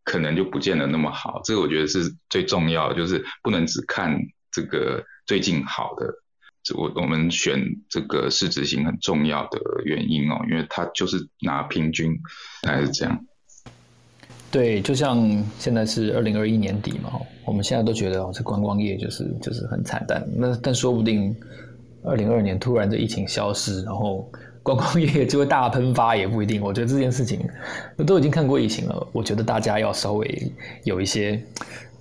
[0.04, 1.42] 可能就不见得那么好。
[1.44, 4.20] 这个我觉得是最重要的，就是不能只看
[4.52, 6.12] 这个最近好的。
[6.76, 12.20] 我我们选这个市值型很重要的原因哦，因为它就是拿平均
[12.64, 13.26] 还是这样。
[14.50, 17.12] 对，就像现在是二零二一年底嘛，
[17.46, 20.28] 我们现在都觉得哦，这观光业就是就是很惨淡。
[20.36, 21.36] 那但说不定
[22.04, 24.28] 二零二年突然这疫情消失，然后。
[24.66, 27.40] 观光业就会大喷发也不一定，我觉得这件事情
[28.04, 30.52] 都已经看过疫情了，我觉得大家要稍微
[30.86, 31.40] 有一些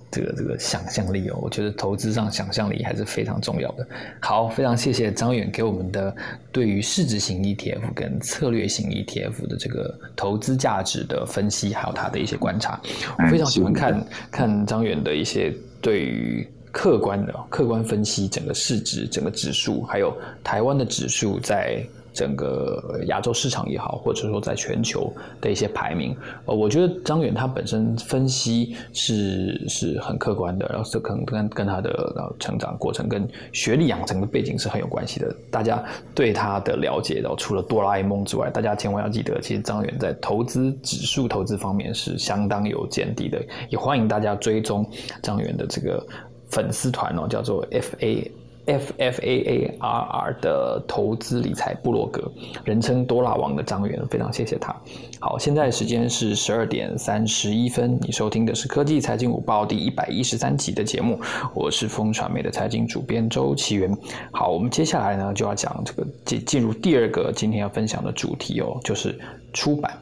[0.09, 1.37] 这个这个想象力哦。
[1.43, 3.87] 我觉得投资上想象力还是非常重要的。
[4.19, 6.15] 好，非常谢谢张远给我们的
[6.51, 12.81] 对于市值型 ETF 跟策略型 ETF 的这个投资价值的分析，还有他的一些观察。
[13.19, 20.11] 我非常喜欢看看张远的一些对于客观的客观分析整个市值、整个指数，还有
[20.43, 21.85] 台湾的指数在。
[22.15, 35.35] 整个亚洲市场也好，或者说在全球的一些排名，呃，我觉得张远他本身分析是是很客观的，然后这可能跟跟他的成长过程、跟学历养成的背景是很有关系的。
[35.51, 35.83] 大家
[36.15, 43.43] 对他的了解，然后除了哆啦 A 梦之外，大家千万要记得，其实张远在投资指数投资方面是相当有见地的。
[43.69, 44.89] 也欢迎大家追踪
[45.21, 46.01] 张远的这个
[46.49, 48.31] 粉丝团哦，叫做 FA。
[48.65, 52.31] F F A A R R 的投资理财部落格，
[52.63, 54.75] 人称多拉王的张元，非常谢谢他。
[55.19, 61.19] 好，现在时间是十二点三十一分，你收听的是科技财经午报第一百一十三集的节目，
[61.53, 63.95] 我是风传媒的财经主编周奇源。
[64.31, 69.17] 好，我们接下来呢就要讲这个进进入第二个今天要分享的主题哦，就是
[69.53, 69.95] 出版。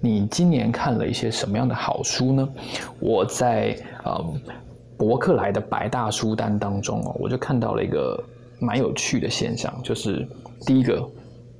[0.00, 2.48] 你今年看了一些什么样的好书呢？
[2.98, 4.40] 我在嗯。
[4.96, 8.22] 博客来的百大书单当中哦，我就看到了一个
[8.58, 10.26] 蛮有趣的现象，就是
[10.66, 11.06] 第一个，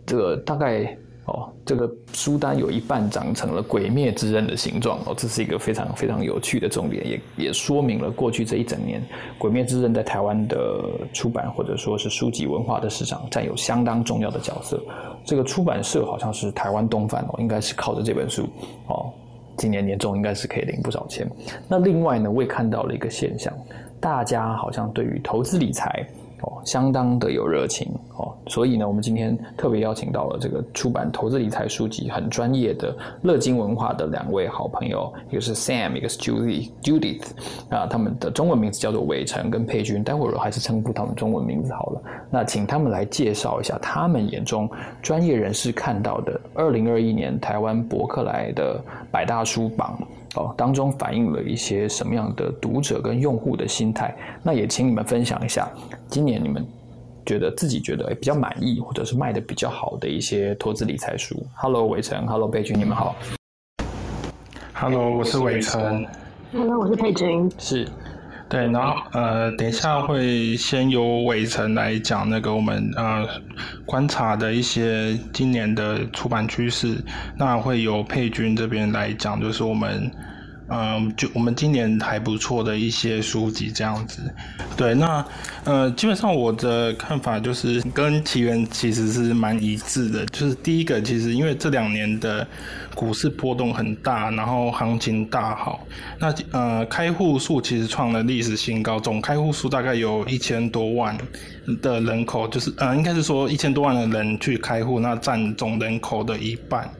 [0.06, 0.96] 这个大概
[1.26, 9.02] 哦，这个书单有一半长成了《鬼灭之刃》的形状哦，这是一个非常非常有趣的重点，也也说明了过去这一整年，
[9.36, 14.80] 《鬼灭之刃》在台湾的出版或者说是书籍文化的市场占有相当重要的角色。
[15.24, 18.48] 这个出版社好像是台湾东贩哦，应该是靠着这本书
[18.86, 19.12] 哦。
[19.56, 21.26] 今年年终应该是可以领不少钱。
[21.68, 23.52] 那另外呢，我也看到了一个现象，
[23.98, 26.06] 大家好像对于投资理财。
[26.42, 37.22] 哦，相当的有热情哦，所以呢，我们今天特别邀请到了这个出版投资理财书籍很专业的乐金文化的两位好朋友，一个是 Sam，一个是 Judy Judith
[37.70, 42.02] 啊，他们的中文名字叫做伟成跟佩君，待会儿我还是称呼他们中文名字好了。
[42.30, 44.68] 那请他们来介绍一下他们眼中
[45.00, 48.78] 专业人士看到的二零二一年台湾博客来的
[49.10, 49.98] 百大书榜。
[50.34, 54.14] 哦，当中反映了一些什么样的读者跟用户的心态？
[54.42, 55.68] 那也请你们分享一下，
[56.08, 56.66] 今年你们
[57.24, 61.34] 觉得自己觉得比较满意，或者是卖的比较好的一些投资理财书。
[61.54, 63.16] Hello，伟成，Hello，佩君，你们好。
[64.74, 66.06] Hello，我是伟成。
[66.52, 67.50] Hello，我是佩君。
[67.58, 67.88] 是。
[68.48, 73.26] 对，然后呃，等一下会先由伟成来讲那个我们呃
[73.84, 76.96] 观察的一些今年的出版趋势，
[77.36, 80.10] 那会由佩君这边来讲，就是我们。
[80.68, 84.20] 嗯，就我们今年还不错的一些书籍这样子，
[84.76, 85.24] 对，那
[85.62, 92.44] 呃，基本上我的看法就是跟起源其实是蛮一致的，就是第一个，其实因为这两年的
[92.96, 95.86] 股市波动很大，然后行情大好，
[96.18, 101.16] 那呃，开户数其实创了历史新高，总开户数大概有一千多万
[101.80, 106.90] 的人口，就是呃，应该是说一千多万的人去开户，那占总人口的一半，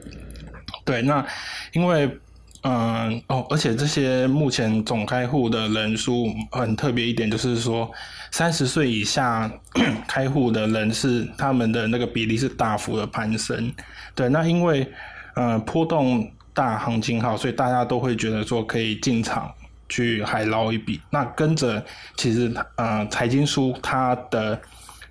[0.85, 1.25] 对，那
[1.73, 2.09] 因为。
[2.63, 7.89] 嗯哦，而且这些目前总开户的人数很特别一点，就是说
[8.31, 9.49] 三十岁以下
[10.07, 13.71] 开户的人是他们的那个比例是大幅的攀升。
[14.15, 14.85] 对，那因为
[15.35, 19.51] 呃波动大，行情好，所以大家都会觉得说可以进场
[19.87, 20.99] 去海捞一笔。
[21.09, 21.83] 那跟着
[22.15, 24.59] 其实呃财经书它的。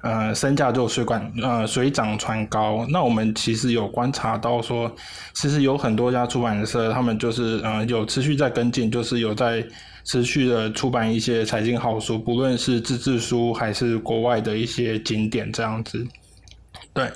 [0.07, 2.87] 呃，身价就水管呃水涨船高。
[2.91, 4.89] 那我们其实有观察到说，
[5.35, 9.67] 其实有很多家出版社，他们就是呃有持续在跟进，就是有在
[10.05, 16.07] 持续的出版一些财经好书，不论是自制书还是国外的一些经典这样子。
[16.93, 17.11] 对，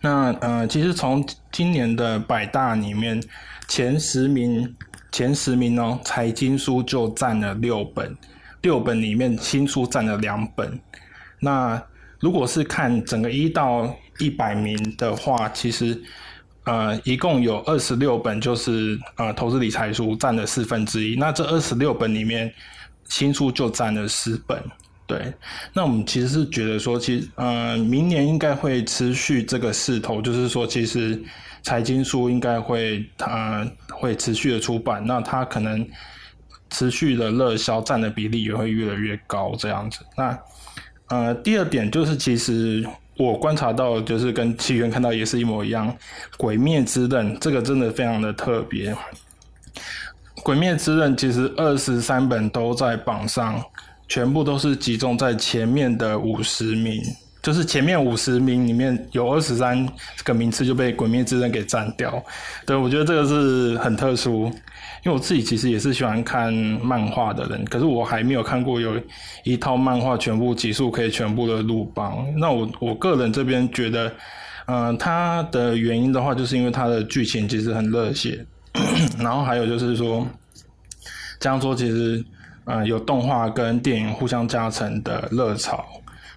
[0.00, 3.20] 那呃其实从今年的百大里面
[3.66, 4.72] 前十名
[5.10, 8.16] 前十名哦，财经书就占了六本，
[8.62, 10.78] 六本里面新书占了两本，
[11.40, 11.82] 那。
[12.20, 16.00] 如果是看整个一到一百名的话，其实
[16.64, 21.16] 呃一共有二十六本，就是呃投资理财书占了四分之一。
[21.16, 22.52] 那这二十六本里面，
[23.08, 24.62] 新书就占了十本。
[25.06, 25.32] 对，
[25.72, 31.22] 那我们其实是觉得说，其实呃明年应该会持续这个势头，就是说其实
[31.62, 35.86] 财经书应该会呃会持续的出版，那它可能
[36.70, 40.00] 持续的热销占的比例也会越来越高这样子。
[40.16, 40.36] 那
[41.08, 42.84] 呃，第二点就是，其实
[43.16, 45.88] 我观察到，就是跟起源看到也是一模一样，
[46.36, 48.92] 《鬼灭之刃》这个真的非常的特别，
[50.42, 53.62] 《鬼灭之刃》其实二十三本都在榜上，
[54.08, 57.00] 全部都是集中在前面的五十名，
[57.46, 59.88] 就是前面五十名里面有二十三
[60.24, 62.20] 个名次就被《鬼灭之刃》给占掉，
[62.66, 64.46] 对我觉得这个是很特殊。
[65.04, 69.00] 因为我自己其实也是喜欢看漫画的人，可是我还没有看过有
[69.44, 72.26] 一套漫画全部集数可以全部的入榜。
[72.36, 74.12] 那我我个人这边觉得，
[74.66, 78.44] 嗯，它的原因的话，就是因为它的剧情其实很热血，
[79.20, 80.26] 然后还有就是说，
[81.38, 82.24] 这样说其实，
[82.64, 85.86] 嗯，有动画跟电影互相加成的热潮。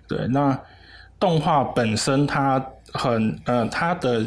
[0.07, 0.59] 对，那
[1.19, 4.25] 动画本身它很，呃，它的，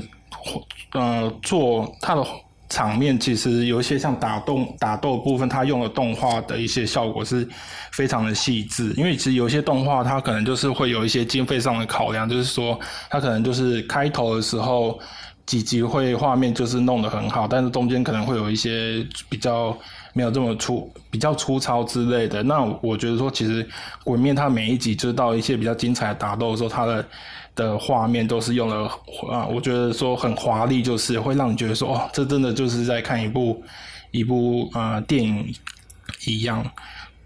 [0.93, 2.25] 呃，做它的。
[2.69, 7.47] 场面其实有一些像打斗打斗部分，它用了动画的一些效果是
[7.91, 8.95] 非常的细致。
[8.97, 14.99] 因为其实有些动画它可能就是会有一些经费上的考量，就是说它可能就是开头的时候
[15.45, 19.77] 几集会画面就是弄得很好，但是中间可能会有一些比较
[20.13, 22.43] 没有这么粗、比较粗糙之类的。
[22.43, 23.65] 那我觉得说，其实
[24.05, 27.05] 《鬼面》它每一集就是到一些比较精彩的打斗的时候，它的。
[27.55, 28.91] 的画面都是用了
[29.31, 33.63] 啊，我觉得说很华丽，就是会让你觉得说哦，这真的就是在看一部
[34.11, 35.55] 一部啊电影
[36.25, 36.65] 一样。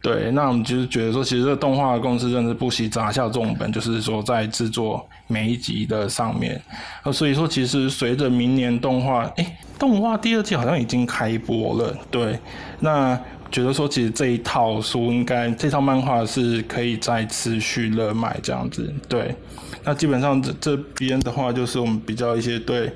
[0.06, 6.62] 对，那我们就是觉得说，其实这动画公司真的是不惜砸下重本，就是说在制作每一集的上面。
[7.02, 11.92] 呃，所以说其实随着明年动画，哎，动画第二季好像已经开播了。
[12.08, 12.38] 对，
[12.78, 18.94] 那觉得说其实这一套书应该这套漫画是可以再持续热卖这样子。
[19.08, 19.34] 对。
[19.82, 22.92] 那基本上这这边的话，就是我们比较一些对，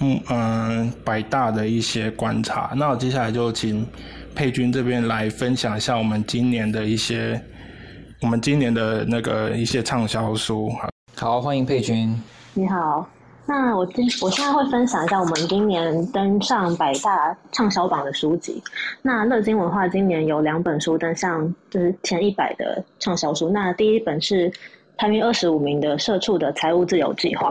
[0.00, 2.72] 嗯嗯百大的一些观察。
[2.76, 3.86] 那我接下来就请
[4.34, 7.40] 佩君这边来分享一下我们今年的一些，
[8.20, 10.72] 我们今年的那个一些畅销书。
[11.14, 12.18] 好，欢迎佩君。
[12.54, 13.08] 你好，
[13.46, 18.62] 那我今我现在会分享一下我们今年登上百大畅销榜的书籍。
[19.02, 23.50] 那乐金文化今年有两本书登上就是前一百的畅销书。
[23.50, 24.50] 那第一本是
[24.96, 27.50] 排名二十五名的《社畜的财务自由计划》。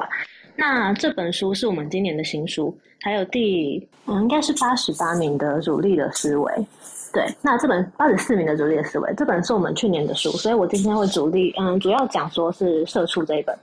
[0.55, 2.75] 那这本书是我们今年的新书。
[3.01, 6.51] 还有第嗯应该是八十八名的《主力的思维》。
[7.13, 13.53] 对，那这本八十四名的《主力的思维》这本是我们去年的书，所以我今天会主力嗯主要讲说是《社畜》这一本。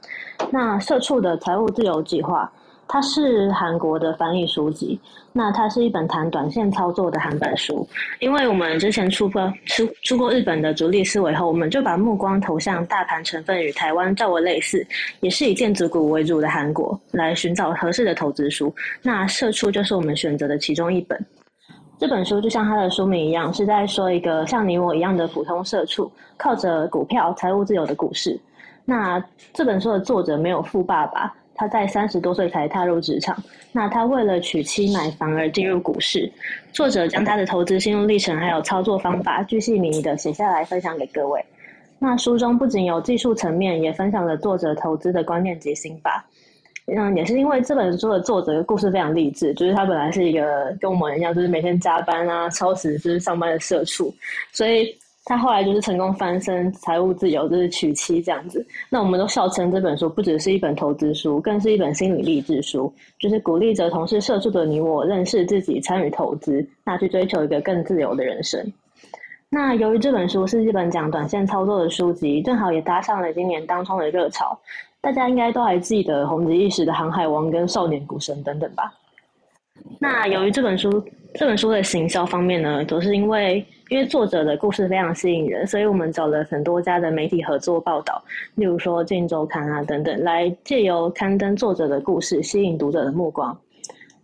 [0.51, 2.51] 那《社畜的财务自由计划》，
[2.89, 4.99] 它是韩国的翻译书籍。
[5.33, 7.87] 那它是一本谈短线操作的韩版书。
[8.19, 14.85] 因为我们之前出过出出过日本的主力思维后，我们就把目光投向大盘成分与台湾较为类似，
[15.21, 18.75] 也是以电子股为主的韩国，来寻找合适的投资书。
[19.01, 21.25] 那《社畜》就是我们选择的其中一本。
[21.99, 28.41] 这本书就像它的书名一样，是在说一个像你我一样的普通社畜，靠着股票财务自由的故事。
[28.85, 29.23] 那
[29.53, 33.37] 这本书的作者没有富爸爸，他在三十多岁才踏入职场。
[33.73, 36.33] 那他为了娶妻买房而进入股市。
[36.73, 41.45] 作者将他的投资心路历程还有操作方法，巨细靡遗的写下来分享给各位。
[41.99, 46.25] 那书中不仅有技术层面，也分享了作者投资的观念及心法。
[46.87, 54.15] 嗯，也是因为这本书的作者故事非常励志，就是他本来是一个跟我们一样，就是每天加班啊、超时就是上班的社畜，
[54.53, 54.97] 所以。
[55.25, 58.67] 他后来就是成功翻身，财务自由，就是娶妻这样子。
[58.89, 68.73] 那我们都笑称这本书不只是一本投资书，更是一本心理励志书，就是鼓励着同是社畜的你我认识自己，参与投资，那去追求一个更自由的人生。
[69.51, 74.59] 那由于这本书是一本讲短线操作的书籍，正好也搭上了今年当中的热潮，
[75.01, 78.93] 大家应该都还记得红极一时的航海王跟少年股神等等吧？
[79.99, 81.03] 那由于这本书
[81.35, 83.65] 这本书的行销方面呢，都是因为。
[83.91, 88.23] 因为作者的故事非常吸引人，所以我们找了很多家的媒体合作报道，
[88.55, 93.59] 例如说《镜周刊》啊等等，来借由刊登作者的故事，吸引读者的目光。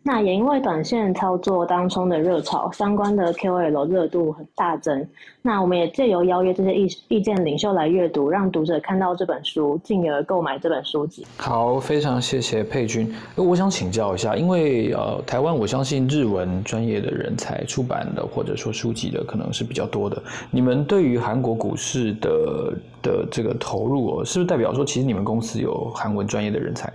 [0.06, 5.08] 那也因为短线操作当中的热潮，相关的 KOL 热度很大增。
[5.40, 11.26] 那我们也借由邀约这些意意见领袖来阅读，让读者看到这本书，进而购买这本书籍。
[11.38, 13.14] 好，非常谢谢佩君。
[13.34, 20.22] 我想请教一下，因为呃，台湾我相信日文专业的人才出版的或者说书籍的可能是比较多的。
[20.50, 26.92] 你们对于韩国股市的的这个投入，哦是不是代表说其实你们公司有韩文专业的人才？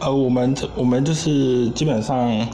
[0.00, 2.48] 呃，我们我们就是基本上，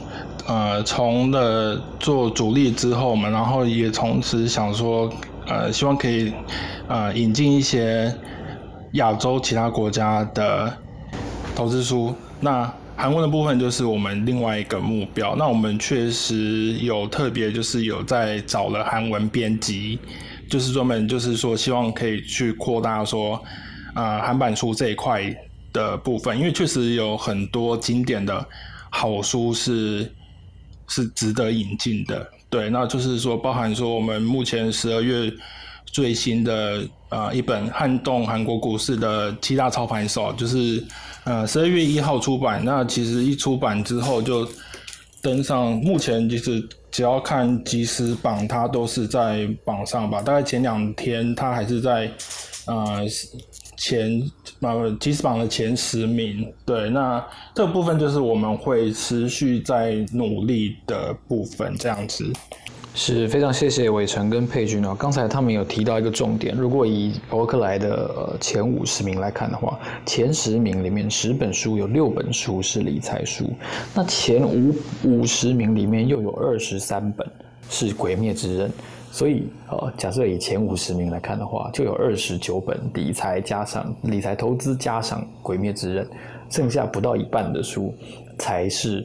[0.45, 5.09] 呃，从了做主力之后嘛，然后也同时想说，
[5.47, 6.33] 呃，希望可以
[6.89, 8.13] 呃引进一些
[8.93, 10.77] 亚洲其他国家的
[11.55, 12.13] 投资书。
[12.41, 15.33] 那韩文的部分就是我们另外一个目标。
[15.37, 19.97] 那我们确实有特别就是有在找了韩文编辑，
[20.49, 23.41] 就是专门就是说希望可以去扩大说，
[23.95, 25.33] 呃，韩版书这一块。
[25.73, 28.45] 的部分，因为确实有很多经典的
[28.89, 30.11] 好书是
[30.87, 32.27] 是值得引进的。
[32.49, 35.31] 对，那就是说，包含说我们目前十二月
[35.85, 40.83] 最新的呃一本撼动韩国股市的七大操盘手，就是
[41.25, 42.63] 呃十二月一号出版。
[42.63, 44.47] 那其实一出版之后就
[45.21, 50.21] 登上，目前就是只要看即时榜，它都是在榜上吧。
[50.21, 52.11] 大概前两天它还是在
[52.65, 53.05] 呃。
[53.77, 54.21] 前
[54.59, 62.25] 呃，吉斯榜的前十名，对，那这个部分就是我们会持续在努力的部分，这样子。
[62.95, 73.53] 是非常谢谢伟成跟佩君哦，刚才他们有提到一个重点，如果以伯克莱的前五十名来看的话，前十名里面十本书有六本书是理财书，
[73.93, 74.73] 那前五
[75.03, 77.29] 五十名里面又有二十三本
[77.69, 78.69] 是《鬼灭之刃》。
[79.09, 86.05] 所以，呃，假设以前五十名来看的话，就有二十九本理财加上理财投资加上《鬼灭之刃》，
[86.51, 87.95] 剩下不到一半的书
[88.37, 89.03] 才是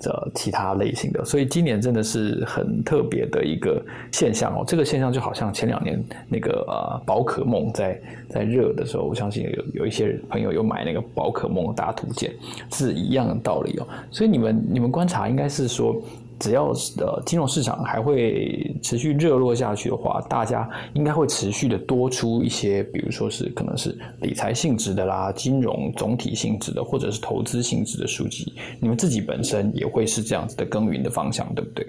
[0.00, 1.24] 这其他类型的。
[1.24, 4.64] 所以今年真的是很特别的一个现象哦。
[4.66, 7.98] 这个现象就好像前两年那个呃宝可梦在
[8.28, 12.30] 在热的时候，我相信有有一些朋友有买那个宝可梦大图鉴，
[12.72, 13.88] 是一样的道理哦。
[14.10, 15.96] 所以你们你们观察应该是说。
[16.38, 28.52] 只要呃金融市场还会持续热络下去的话，大家应该会持续的多出一些，比如说是可能是理财性质的啦，金融总体性质的，或者是投资性质的书籍。
[28.80, 31.86] 你们自己本身也会是这样子的耕耘的方向，对不对？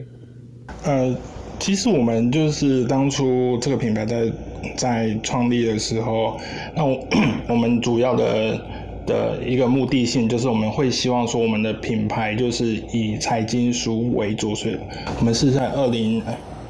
[0.84, 1.16] 呃，
[1.60, 4.32] 其实我们就是当初这个品牌在
[4.78, 6.38] 在创立的时候，
[6.76, 6.98] 那我
[7.50, 8.60] 我们主要的。
[9.06, 14.78] 的一个目的性就是我们会希望说我们的品牌就是以财经书为主，所以
[15.20, 16.22] 我们是在二零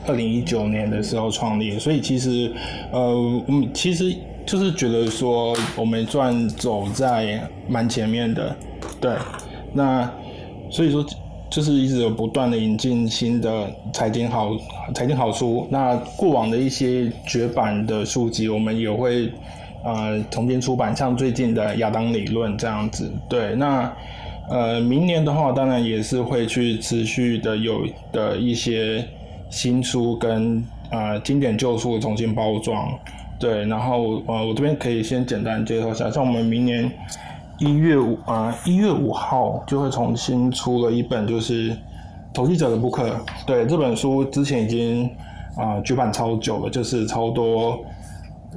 [0.06, 2.52] 二零一九年的时候创立，所以其实
[2.92, 3.00] 呃，
[3.48, 4.16] 我们，其实
[4.46, 8.56] 就是觉得说我们算走在蛮前面的，
[9.00, 9.12] 对，
[9.74, 10.12] 那
[10.70, 11.04] 所以说
[11.50, 14.52] 就是一直有不断的引进新的财经好
[14.94, 19.32] 财经好书，那过往的一些绝版的书籍，我们也会
[19.86, 23.94] 呃重新出版，像最近的亚当理论这样子，对，那
[24.50, 29.08] 呃明年的话，当然也是会去持续的有的一些
[29.50, 32.88] 新书跟呃经典旧书重新包装。
[33.38, 36.90] 对，然后呃，我这边可以先简单介绍一下，像我们明年
[37.60, 41.72] 一月五啊一月五号就会重新出了一本，就是
[42.34, 43.10] 《投机者的扑克》。
[43.46, 45.10] 对，这本书之前已经
[45.58, 47.78] 啊绝版超久了，就是超多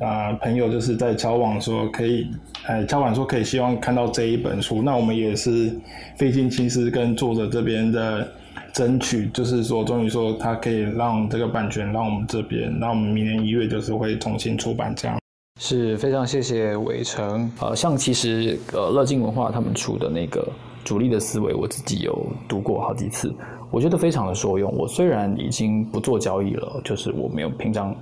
[0.00, 2.26] 啊朋友就是在交往说可以，
[2.66, 5.70] 哎交往说可以希望看到这一本书，那我们也是
[6.16, 8.26] 费尽心思跟作者这边的。
[8.74, 15.18] 争取就是说，终于说他可以让这个版权让我们这边，那我们明年一月就是会重新出版这样。
[15.58, 17.50] 是非常谢谢伟成。
[17.60, 20.46] 呃，像其实呃乐金文化他们出的那个
[20.84, 23.34] 主力的思维，我自己有读过好几次，
[23.70, 24.70] 我觉得非常的受用。
[24.76, 27.96] 我虽然已经不做交易了，就是我没有平常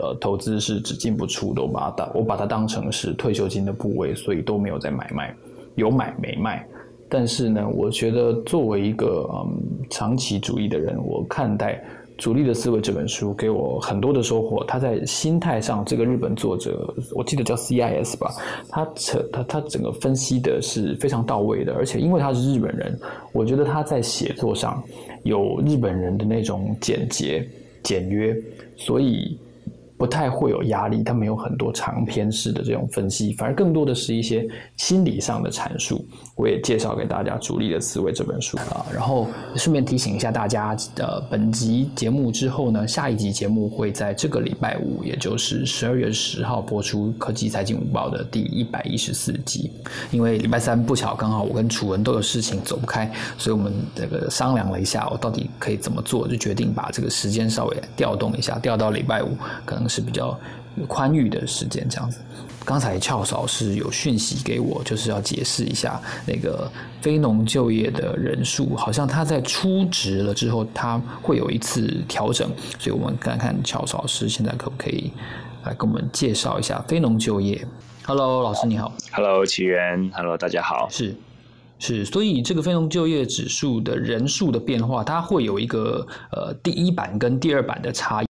[0.00, 5.34] 呃投资是只进不出的，我把它当我把它当成是退休金的部位，所以都没有在买卖，
[5.76, 6.66] 有买没卖。
[7.12, 11.74] 但是呢，我觉得作为一个嗯长期主义的人，我看待
[12.22, 14.62] 《主力的思维》这本书给我很多的收获。
[14.62, 18.32] 他在心态上，这个日本作者，我记得叫 CIS 吧，
[18.68, 22.96] 他扯他他整个分析的是非常到位的，而且因为他是日本人，
[23.32, 24.80] 我觉得他在写作上
[25.24, 27.44] 有日本人的那种简洁
[27.82, 28.36] 简约，
[28.76, 29.36] 所以。
[30.00, 34.48] 不太会有压力，它没有很多长篇式的这种分析，反而更多的是一些
[34.78, 36.02] 心理上的阐述。
[36.34, 49.70] 我也介绍给大家《主力的思维》这本书啊，然后顺便提醒一下大家，呃，本集节目之后呢，下一集节目会在这个礼拜五，也就是十二月十号播出《科技财经午报》的第一百一十四集。
[50.10, 59.36] 因为礼拜三不巧刚好我跟楚文都有事情走不开，所以我们这个商量了一下，我到底可以怎么做，就决定把这个时间稍微调动一下，调到礼拜五，
[59.66, 59.89] 可能。
[59.90, 60.38] 是比较
[60.86, 62.20] 宽裕的时间，这样子。
[62.64, 66.70] 刚才俏嫂是有讯息给我，就是要解释一下那个
[67.00, 75.10] 非农就业的人数，好像他在初值了之后，他会有一次调整，所以我们看看俏嫂师现在可不可以
[75.64, 77.66] 来跟我们介绍一下非农就业。
[78.04, 78.92] Hello，老师你好。
[79.10, 80.10] Hello，奇源。
[80.14, 80.86] Hello，大家好。
[80.90, 81.16] 是
[81.78, 88.29] 是，所以这个非农就业指数的人数的变化，它会有一个呃第一版跟第二版的差异。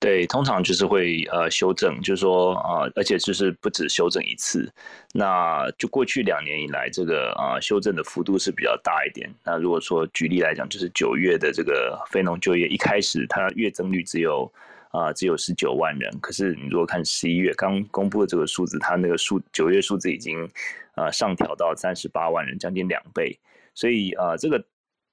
[0.00, 4.72] 对，通常就是会呃修正，就是说啊，而且就是不止修正一次。
[5.12, 9.28] 那就过去两年以来，这个啊修正的幅度是比较大一点。
[9.44, 14.48] 那如果说举例来讲，就是九月的这个非农就业，一开始它月增率只有
[14.92, 20.48] 啊只有十九万人，可是你如果看十一月刚公布的这个数字，它那个数九月数字已经
[20.94, 23.36] 啊上调到三十八万人，将近两倍。
[23.74, 24.64] 所以啊这个。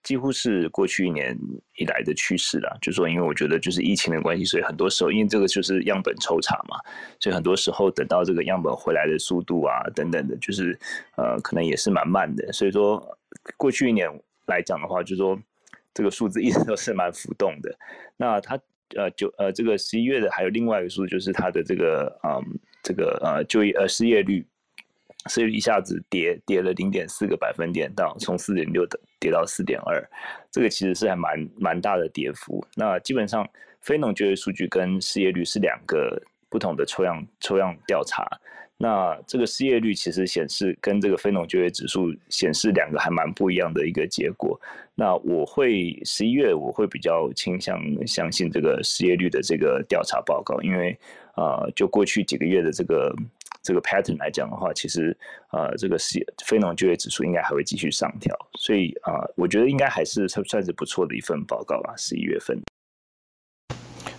[0.06, 1.36] 几乎是过去一年
[1.78, 6.78] 以来的趋势了，就说因为我觉得就是疫情的关系，所以很多时候因为这个就是样本抽查嘛，
[7.20, 10.80] 所以很多时候等到这个样本回来的速度啊等等的，就是
[11.18, 12.54] 呃可能也是蛮慢的。
[12.54, 13.04] 所以说
[13.58, 14.08] 过去一年
[14.46, 15.36] 来讲的话，就说
[15.92, 17.76] 这个数字一直都是蛮浮动的。
[18.16, 18.60] 那它
[18.96, 24.46] 呃就呃这个十一月的还有另外一个数，就是它的这个嗯这个呃就业呃失业率。
[25.28, 30.08] 所以一下子跌跌了零点四个百分点，到从四点六的跌到四点二，
[30.52, 32.64] 这个其实是还蛮蛮大的跌幅。
[32.76, 33.48] 那基本上
[33.82, 38.24] 非农就业数据跟失业率是两个不同的抽样抽样调查。
[38.78, 44.60] 那这个失业率其实显示跟这个非农就业指数显示两个还蛮不一样的一个结果。
[44.94, 50.96] 那我会十一月我会比较倾向相信这个失业率的这个调查报告，因为
[51.34, 53.12] 啊就过去几个月的这个。
[53.66, 55.18] 这个 pattern 来讲的话，其实
[55.52, 61.94] 呃，这个是非农就业指数应该还会继续上调，所以啊，我觉得应该还是算算是不错的一份报告吧。
[61.98, 62.62] 十一月份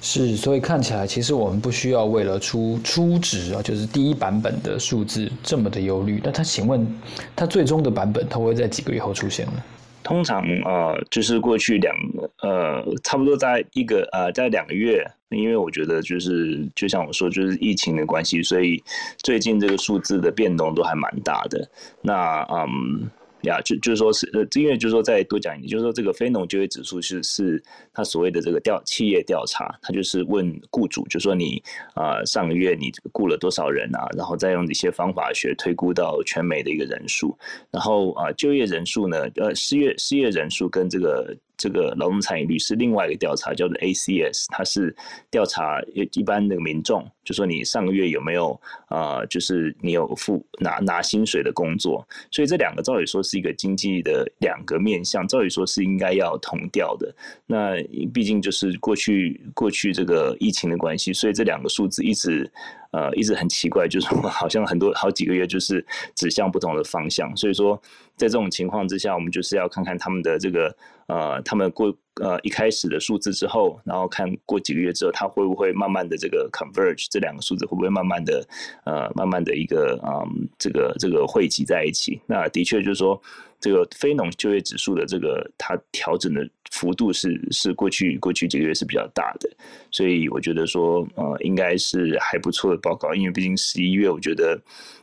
[0.03, 6.20] 是，所以看起来其实我们不需要为了出初值啊，就是第一版本的数字这么的忧虑。
[6.22, 6.86] 那他请问，
[7.34, 9.62] 他最终的版本它会在几个月后出现呢？
[10.07, 11.92] 通常呃，就是过去两
[12.40, 18.80] 呃，差不多在一个呃，在两个月，因为我觉得就是就像我说，就是疫情的关系，所以
[19.18, 21.68] 最近这个数字的变动都还蛮大的。
[22.02, 23.11] 那嗯。
[23.43, 27.62] 呀，就就是说是呃，因为就是说再多讲一点，就是说这个非农就业指数是是
[27.93, 31.62] 它所谓的这个调企业调查，它就是问雇主，就说你
[31.95, 37.37] 啊上个月你雇了多少人啊，然后再用一些方法学推估到全美的一个人数，
[37.70, 44.94] 然后啊就业人数呢，呃失业失业人数跟这个这个劳动参与率是另外一个调查，叫做 ACS，它是
[45.30, 45.80] 调查
[46.12, 57.14] 一般的民众，就说你上个月有没有啊，就是你有付拿拿薪水的工作，所以这两个照理说是一个经济的两个面向，照理说是应该要同调的。
[57.46, 57.82] 那
[58.12, 62.50] 毕竟就是过去过去这个疫情的关系，所以这两个数字一直
[62.97, 65.84] 呃一直很奇怪，就是说好像很多好几个月就是
[66.14, 67.78] 指向不同的方向，所以说。
[68.16, 70.74] 在这种情况之下，我们就是要看看他们的这个
[71.07, 78.42] 呃，他们过呃一开始的数字之后，然后看过几个月之后，它会不会慢慢的这个 converge，这两个数字会不会慢慢的
[78.86, 82.18] 呃慢慢的一个嗯这个这个汇集在一起？
[82.26, 83.20] 那的确就是说，
[83.61, 89.50] 这个非农就业指数的这个它调整的幅度是是过去过去几个月是比较大的，
[89.90, 94.61] 所以我觉得说呃应该是还不错的报告，因为毕竟十一月我觉得。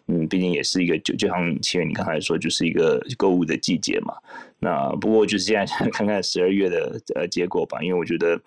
[0.07, 4.13] 嗯，毕竟也是一个，就就像七月你刚才说，就是一个购物的季节嘛。
[4.59, 8.37] 那不过就是现在 看看十二月的呃结果吧，因为我觉得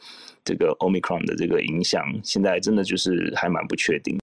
[0.44, 4.18] 这个 Omicron 的这个影响，现在真的就是还蛮不确定。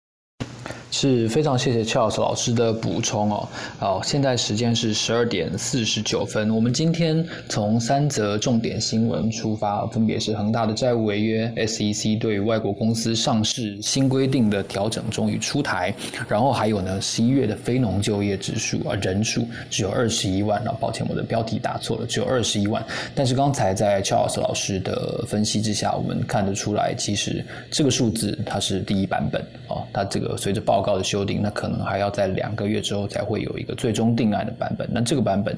[0.94, 3.50] 是非常谢谢 Charles 老师的补充哦。
[3.80, 6.52] 好，现在时间是十二点四十九分。
[6.52, 15.92] 我们今天从三则重点新闻出发，分别是恒大的债务违约，SEC 对外国公司上市新规定的调整终于出台，
[16.28, 22.86] 然后还有呢，十一月的非农就业指数啊人数只有二十一万啊，抱歉，我的标题打错了，只有二十一万。
[23.16, 34.88] 但是刚才在 Charles 老师的分析之下，我们看得出来，其实这个数字它是第一版本哦，它这个随着报告的修订，那可能还要在两个月之后才会有一个最终定案的版本。
[34.92, 35.58] 那这个版本。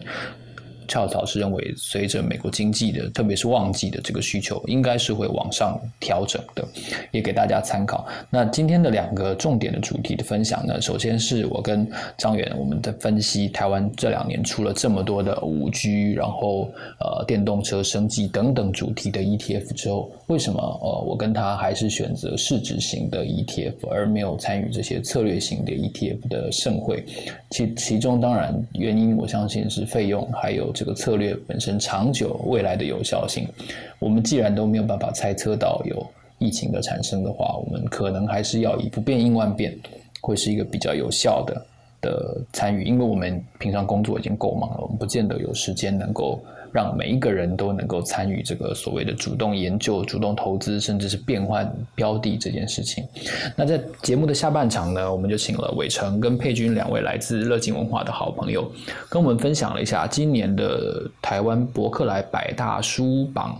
[0.87, 6.63] 俏老师认为，随着美国经济的，特别是旺季的这个需求，应该是会往上调整的，
[7.11, 8.05] 也给大家参考。
[8.29, 16.69] 那今天的两个重点的主题的分享呢，首先是我跟张远我们的分析，台湾这两年出了这么多的五 G，然后
[16.99, 27.03] 呃电动车升级等等主题的 ETF 之后，为什么呃我跟他还是选择市值型的 ETF，而没有参与这些策略型的 ETF 的盛会？
[27.49, 30.74] 其其中当然原因，我相信是费用还有。
[30.75, 33.47] 这个策略本身长久未来的有效性，
[33.97, 36.05] 我们既然都没有办法猜测到有
[36.37, 39.75] 疫情的产生的话，我们可能还是要以不变应万变，
[40.21, 41.65] 会是一个比较有效的
[42.01, 46.39] 的参与，因为我们平常工作已经够忙了，我们不见得有时间能够。
[46.75, 53.01] 让每一个人都能够参与这个所谓的主动研究、主动投资，甚至是变换标的这件事情。
[53.55, 58.69] 那在节目的下半场呢，我们就请了伟成跟佩君两位来自乐金文化的好朋友，
[59.07, 63.57] 跟我们分享了一下今年的台湾博客来百大书榜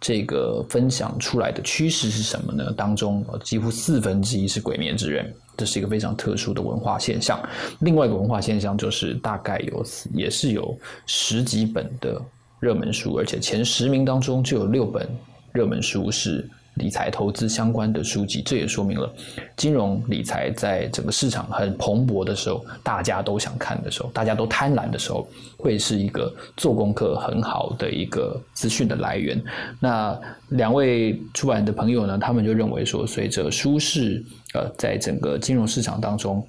[0.00, 2.72] 这个分享出来的趋势是什么呢？
[2.76, 5.24] 当中几乎四分之一是《鬼灭之刃》，
[5.56, 7.40] 这是一个非常特殊的文化现象。
[7.78, 12.20] 另外一个文化现象就是大概有也是有十几本的。
[12.66, 15.08] 热门书，而且前十名当中就有六本
[15.52, 16.44] 热门书是
[16.74, 19.08] 理财投资相关的书籍，这也说明了
[19.56, 29.40] 金融理财在整个市场很蓬勃的时候，大家都想看的时候，大家都贪婪的时候，会是一个做功课很好的一个资讯的来源。
[29.78, 34.20] 那两位出版的朋友呢，他们就认为说，随着舒适
[34.54, 36.44] 呃，在整个金融市场当中。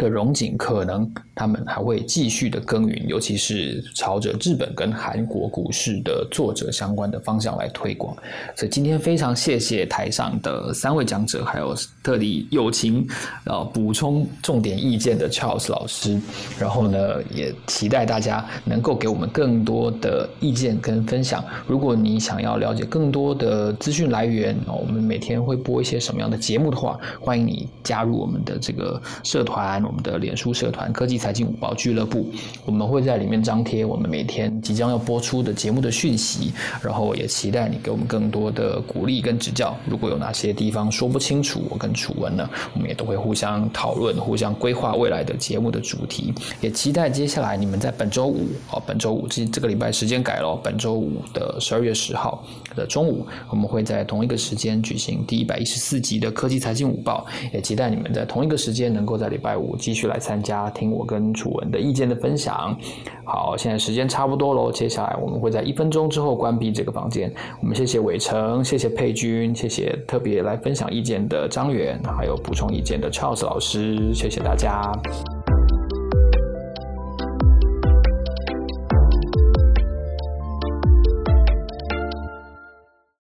[0.00, 8.16] 的融景可能他们还会继续的耕耘，尤其是朝着日本跟韩国股市的作者相关的方向来推广。
[8.56, 13.06] 所以今天非常谢谢台上的三位讲者，还有特地友情
[13.44, 16.18] 呃补充重点意见的 Charles 老师。
[16.58, 21.44] 然后呢，也期待大家能够给我们更多的意见跟分享。
[21.66, 29.82] 如果你想要了解更多的资讯来源，我们每天会播一些什么样的节目的话，欢迎你加入我们的这个社团。
[29.90, 32.24] 我们的脸书社团科技财经五报俱乐部，
[32.64, 39.76] 我们会在里面张贴我们每天即将要播出的节目的讯息，然后也期待你给我们更多的鼓励跟指教。
[39.86, 46.32] 如果有哪些地方说不清楚，我跟楚文呢，我们也都会互相讨论，互相规划未来的节目的主题。
[46.60, 57.26] 也期待接下来你们在本周五哦，本周五这这个礼拜时间改了，本周五的十二月十号的中午，我们会在同一个时间举行第一百一十四集的科技财经五报。
[57.52, 59.69] 也期待你们在同一个时间能够在礼拜五。
[59.76, 62.76] 继续来参加听我跟楚文的意见的分享。
[63.24, 67.32] 好，现在时间差不多喽，接下来我们会在一分钟之后关闭这个房间。
[67.60, 74.92] 我们谢谢伟成，谢谢佩君，谢谢特别来分享意见的张远，还有补充意见的 Charles 老师，谢谢大家。